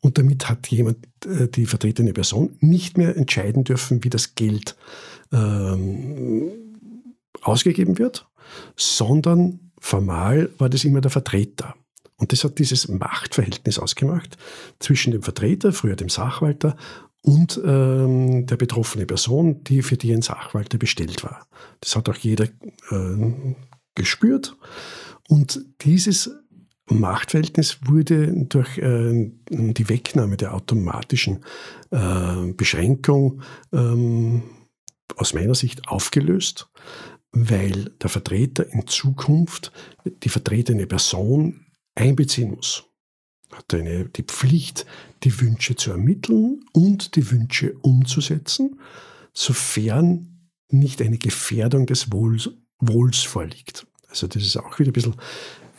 und 0.00 0.18
damit 0.18 0.48
hat 0.48 0.68
jemand, 0.68 0.98
äh, 1.26 1.48
die 1.48 1.66
vertretene 1.66 2.12
Person, 2.12 2.56
nicht 2.60 2.98
mehr 2.98 3.16
entscheiden 3.16 3.64
dürfen, 3.64 4.04
wie 4.04 4.10
das 4.10 4.34
Geld 4.34 4.76
ähm, 5.32 6.50
ausgegeben 7.44 7.98
wird, 7.98 8.26
sondern 8.76 9.70
formal 9.78 10.50
war 10.58 10.68
das 10.68 10.84
immer 10.84 11.00
der 11.00 11.10
Vertreter. 11.10 11.74
Und 12.16 12.32
das 12.32 12.44
hat 12.44 12.58
dieses 12.58 12.88
Machtverhältnis 12.88 13.78
ausgemacht 13.78 14.36
zwischen 14.78 15.10
dem 15.10 15.22
Vertreter, 15.22 15.72
früher 15.72 15.96
dem 15.96 16.08
Sachwalter, 16.08 16.76
und 17.22 17.58
ähm, 17.64 18.44
der 18.46 18.56
betroffenen 18.56 19.06
Person, 19.06 19.64
die 19.64 19.80
für 19.80 19.96
die 19.96 20.12
ein 20.12 20.20
Sachwalter 20.20 20.76
bestellt 20.76 21.24
war. 21.24 21.46
Das 21.80 21.96
hat 21.96 22.08
auch 22.10 22.16
jeder 22.16 22.44
äh, 22.44 23.54
gespürt. 23.94 24.56
Und 25.28 25.64
dieses 25.80 26.30
Machtverhältnis 26.86 27.78
wurde 27.86 28.30
durch 28.46 28.76
äh, 28.76 29.32
die 29.48 29.88
Wegnahme 29.88 30.36
der 30.36 30.54
automatischen 30.54 31.44
äh, 31.90 32.52
Beschränkung 32.52 33.40
ähm, 33.72 34.42
aus 35.16 35.32
meiner 35.32 35.54
Sicht 35.54 35.88
aufgelöst, 35.88 36.68
weil 37.34 37.90
der 38.00 38.08
Vertreter 38.08 38.72
in 38.72 38.86
Zukunft 38.86 39.72
die 40.22 40.28
vertretene 40.28 40.86
Person 40.86 41.66
einbeziehen 41.94 42.52
muss. 42.52 42.84
Hat 43.52 43.74
eine, 43.74 44.06
die 44.06 44.22
Pflicht, 44.22 44.86
die 45.24 45.40
Wünsche 45.40 45.76
zu 45.76 45.90
ermitteln 45.90 46.64
und 46.72 47.16
die 47.16 47.30
Wünsche 47.30 47.74
umzusetzen, 47.82 48.80
sofern 49.32 50.48
nicht 50.70 51.02
eine 51.02 51.18
Gefährdung 51.18 51.86
des 51.86 52.12
Wohls, 52.12 52.50
Wohls 52.78 53.22
vorliegt. 53.22 53.86
Also 54.08 54.26
das 54.26 54.42
ist 54.42 54.56
auch 54.56 54.78
wieder 54.78 54.90
ein 54.90 54.94
bisschen, 54.94 55.14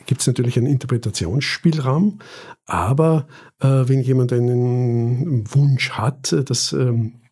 gibt 0.05 0.21
es 0.21 0.27
natürlich 0.27 0.57
einen 0.57 0.67
Interpretationsspielraum, 0.67 2.19
aber 2.65 3.27
äh, 3.59 3.67
wenn 3.67 4.01
jemand 4.01 4.33
einen 4.33 5.43
Wunsch 5.53 5.91
hat, 5.91 6.35
dass 6.49 6.73
ähm, 6.73 7.13
äh, 7.21 7.24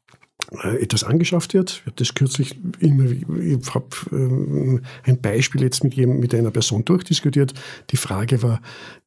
etwas 0.61 1.03
angeschafft 1.03 1.53
wird, 1.53 1.85
wird 1.85 1.99
das 1.99 2.13
kürzlich 2.13 2.57
immer, 2.79 3.05
ich 3.05 3.73
habe 3.73 3.87
äh, 4.11 5.09
ein 5.09 5.21
Beispiel 5.21 5.61
jetzt 5.61 5.83
mit, 5.83 5.93
jedem, 5.95 6.19
mit 6.19 6.33
einer 6.33 6.51
Person 6.51 6.85
durchdiskutiert. 6.85 7.53
Die 7.89 7.97
Frage 7.97 8.43
war, 8.43 8.61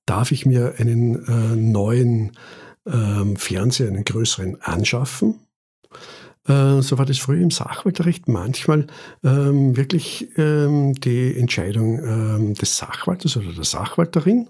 darf 0.06 0.32
ich 0.32 0.46
mir 0.46 0.74
einen 0.78 1.26
äh, 1.26 1.56
neuen 1.56 2.32
ähm, 2.86 3.36
Fernseher, 3.36 3.88
einen 3.88 4.04
größeren 4.04 4.60
anschaffen? 4.62 5.40
Äh, 6.46 6.80
so 6.82 6.98
war 6.98 7.06
das 7.06 7.18
früher 7.18 7.42
im 7.42 7.50
Sachwalterrecht 7.50 8.28
manchmal 8.28 8.86
ähm, 9.24 9.76
wirklich 9.76 10.28
ähm, 10.36 10.94
die 10.94 11.36
Entscheidung 11.36 11.98
ähm, 11.98 12.54
des 12.54 12.76
Sachwalters 12.76 13.36
oder 13.36 13.52
der 13.52 13.64
Sachwalterin. 13.64 14.48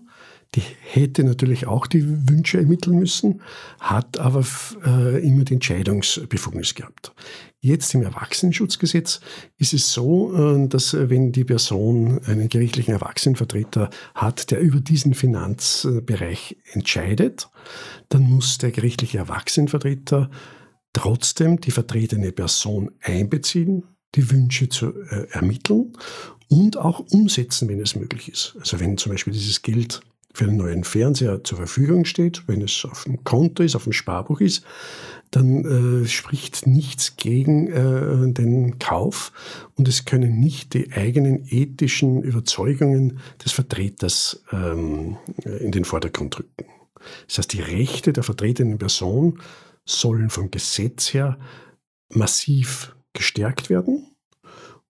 Die 0.55 0.63
hätte 0.81 1.25
natürlich 1.25 1.67
auch 1.67 1.87
die 1.87 2.29
Wünsche 2.29 2.59
ermitteln 2.59 2.99
müssen, 2.99 3.43
hat 3.79 4.19
aber 4.19 4.45
äh, 4.87 5.27
immer 5.27 5.45
die 5.45 5.55
Entscheidungsbefugnis 5.55 6.75
gehabt. 6.75 7.13
Jetzt 7.61 7.95
im 7.95 8.03
Erwachsenenschutzgesetz 8.03 9.21
ist 9.59 9.75
es 9.75 9.93
so, 9.93 10.35
äh, 10.35 10.69
dass 10.69 10.95
äh, 10.95 11.11
wenn 11.11 11.33
die 11.33 11.45
Person 11.45 12.21
einen 12.25 12.49
gerichtlichen 12.49 12.95
Erwachsenenvertreter 12.95 13.91
hat, 14.15 14.51
der 14.51 14.61
über 14.61 14.81
diesen 14.81 15.15
Finanzbereich 15.15 16.57
entscheidet, 16.73 17.51
dann 18.09 18.23
muss 18.23 18.59
der 18.59 18.71
gerichtliche 18.71 19.19
Erwachsenenvertreter 19.19 20.31
trotzdem 20.93 21.61
die 21.61 21.73
vertretene 21.73 22.33
Person 22.33 22.91
einbeziehen, 23.03 23.85
die 24.15 24.31
Wünsche 24.31 24.69
zu 24.69 24.95
äh, 25.11 25.27
ermitteln 25.31 25.93
und 26.49 26.77
auch 26.77 27.01
umsetzen, 27.01 27.69
wenn 27.69 27.81
es 27.81 27.97
möglich 27.97 28.31
ist. 28.31 28.57
Also 28.61 28.81
wenn 28.81 28.97
zum 28.97 29.13
Beispiel 29.13 29.33
dieses 29.33 29.63
Geld 29.63 30.01
für 30.37 30.45
einen 30.45 30.59
neuen 30.59 30.85
Fernseher 30.85 31.43
zur 31.45 31.57
Verfügung 31.57 32.05
steht, 32.05 32.47
wenn 32.47 32.61
es 32.61 32.85
auf 32.85 33.05
dem 33.05 33.25
Konto 33.25 33.63
ist, 33.63 33.75
auf 33.75 33.85
dem 33.85 33.95
Sparbuch 33.95 34.43
ist, 34.43 34.67
dann 35.31 36.03
äh, 36.05 36.07
spricht 36.07 36.67
nichts 36.67 37.17
gegen 37.17 37.69
äh, 37.69 38.33
den 38.35 38.79
Kauf 38.79 39.33
und 39.77 39.89
es 39.89 40.05
können 40.05 40.39
nicht 40.39 40.75
die 40.75 40.93
eigenen 40.93 41.47
ethischen 41.49 42.23
Überzeugungen 42.23 43.19
des 43.43 43.53
Vertreters 43.53 44.43
ähm, 44.53 45.17
in 45.45 45.73
den 45.73 45.87
Vordergrund 45.87 46.39
rücken. 46.39 46.67
Das 47.29 47.39
heißt, 47.39 47.55
die 47.55 47.63
Rechte 47.63 48.13
der 48.13 48.23
vertretenen 48.23 48.77
Person 48.77 49.41
sollen 49.87 50.29
vom 50.29 50.51
Gesetz 50.51 51.15
her 51.15 51.39
massiv 52.11 52.95
gestärkt 53.15 53.71
werden 53.71 54.16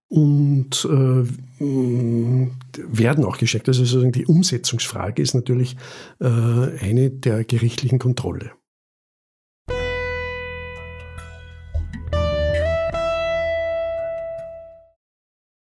und 0.08 0.84
äh, 0.84 1.24
werden 1.58 3.24
auch 3.24 3.38
gestärkt. 3.38 3.68
Also 3.68 3.84
sozusagen 3.84 4.12
die 4.12 4.26
Umsetzungsfrage 4.26 5.22
ist 5.22 5.34
natürlich 5.34 5.76
äh, 6.20 6.26
eine 6.26 7.10
der 7.10 7.44
gerichtlichen 7.44 7.98
Kontrolle. 7.98 8.52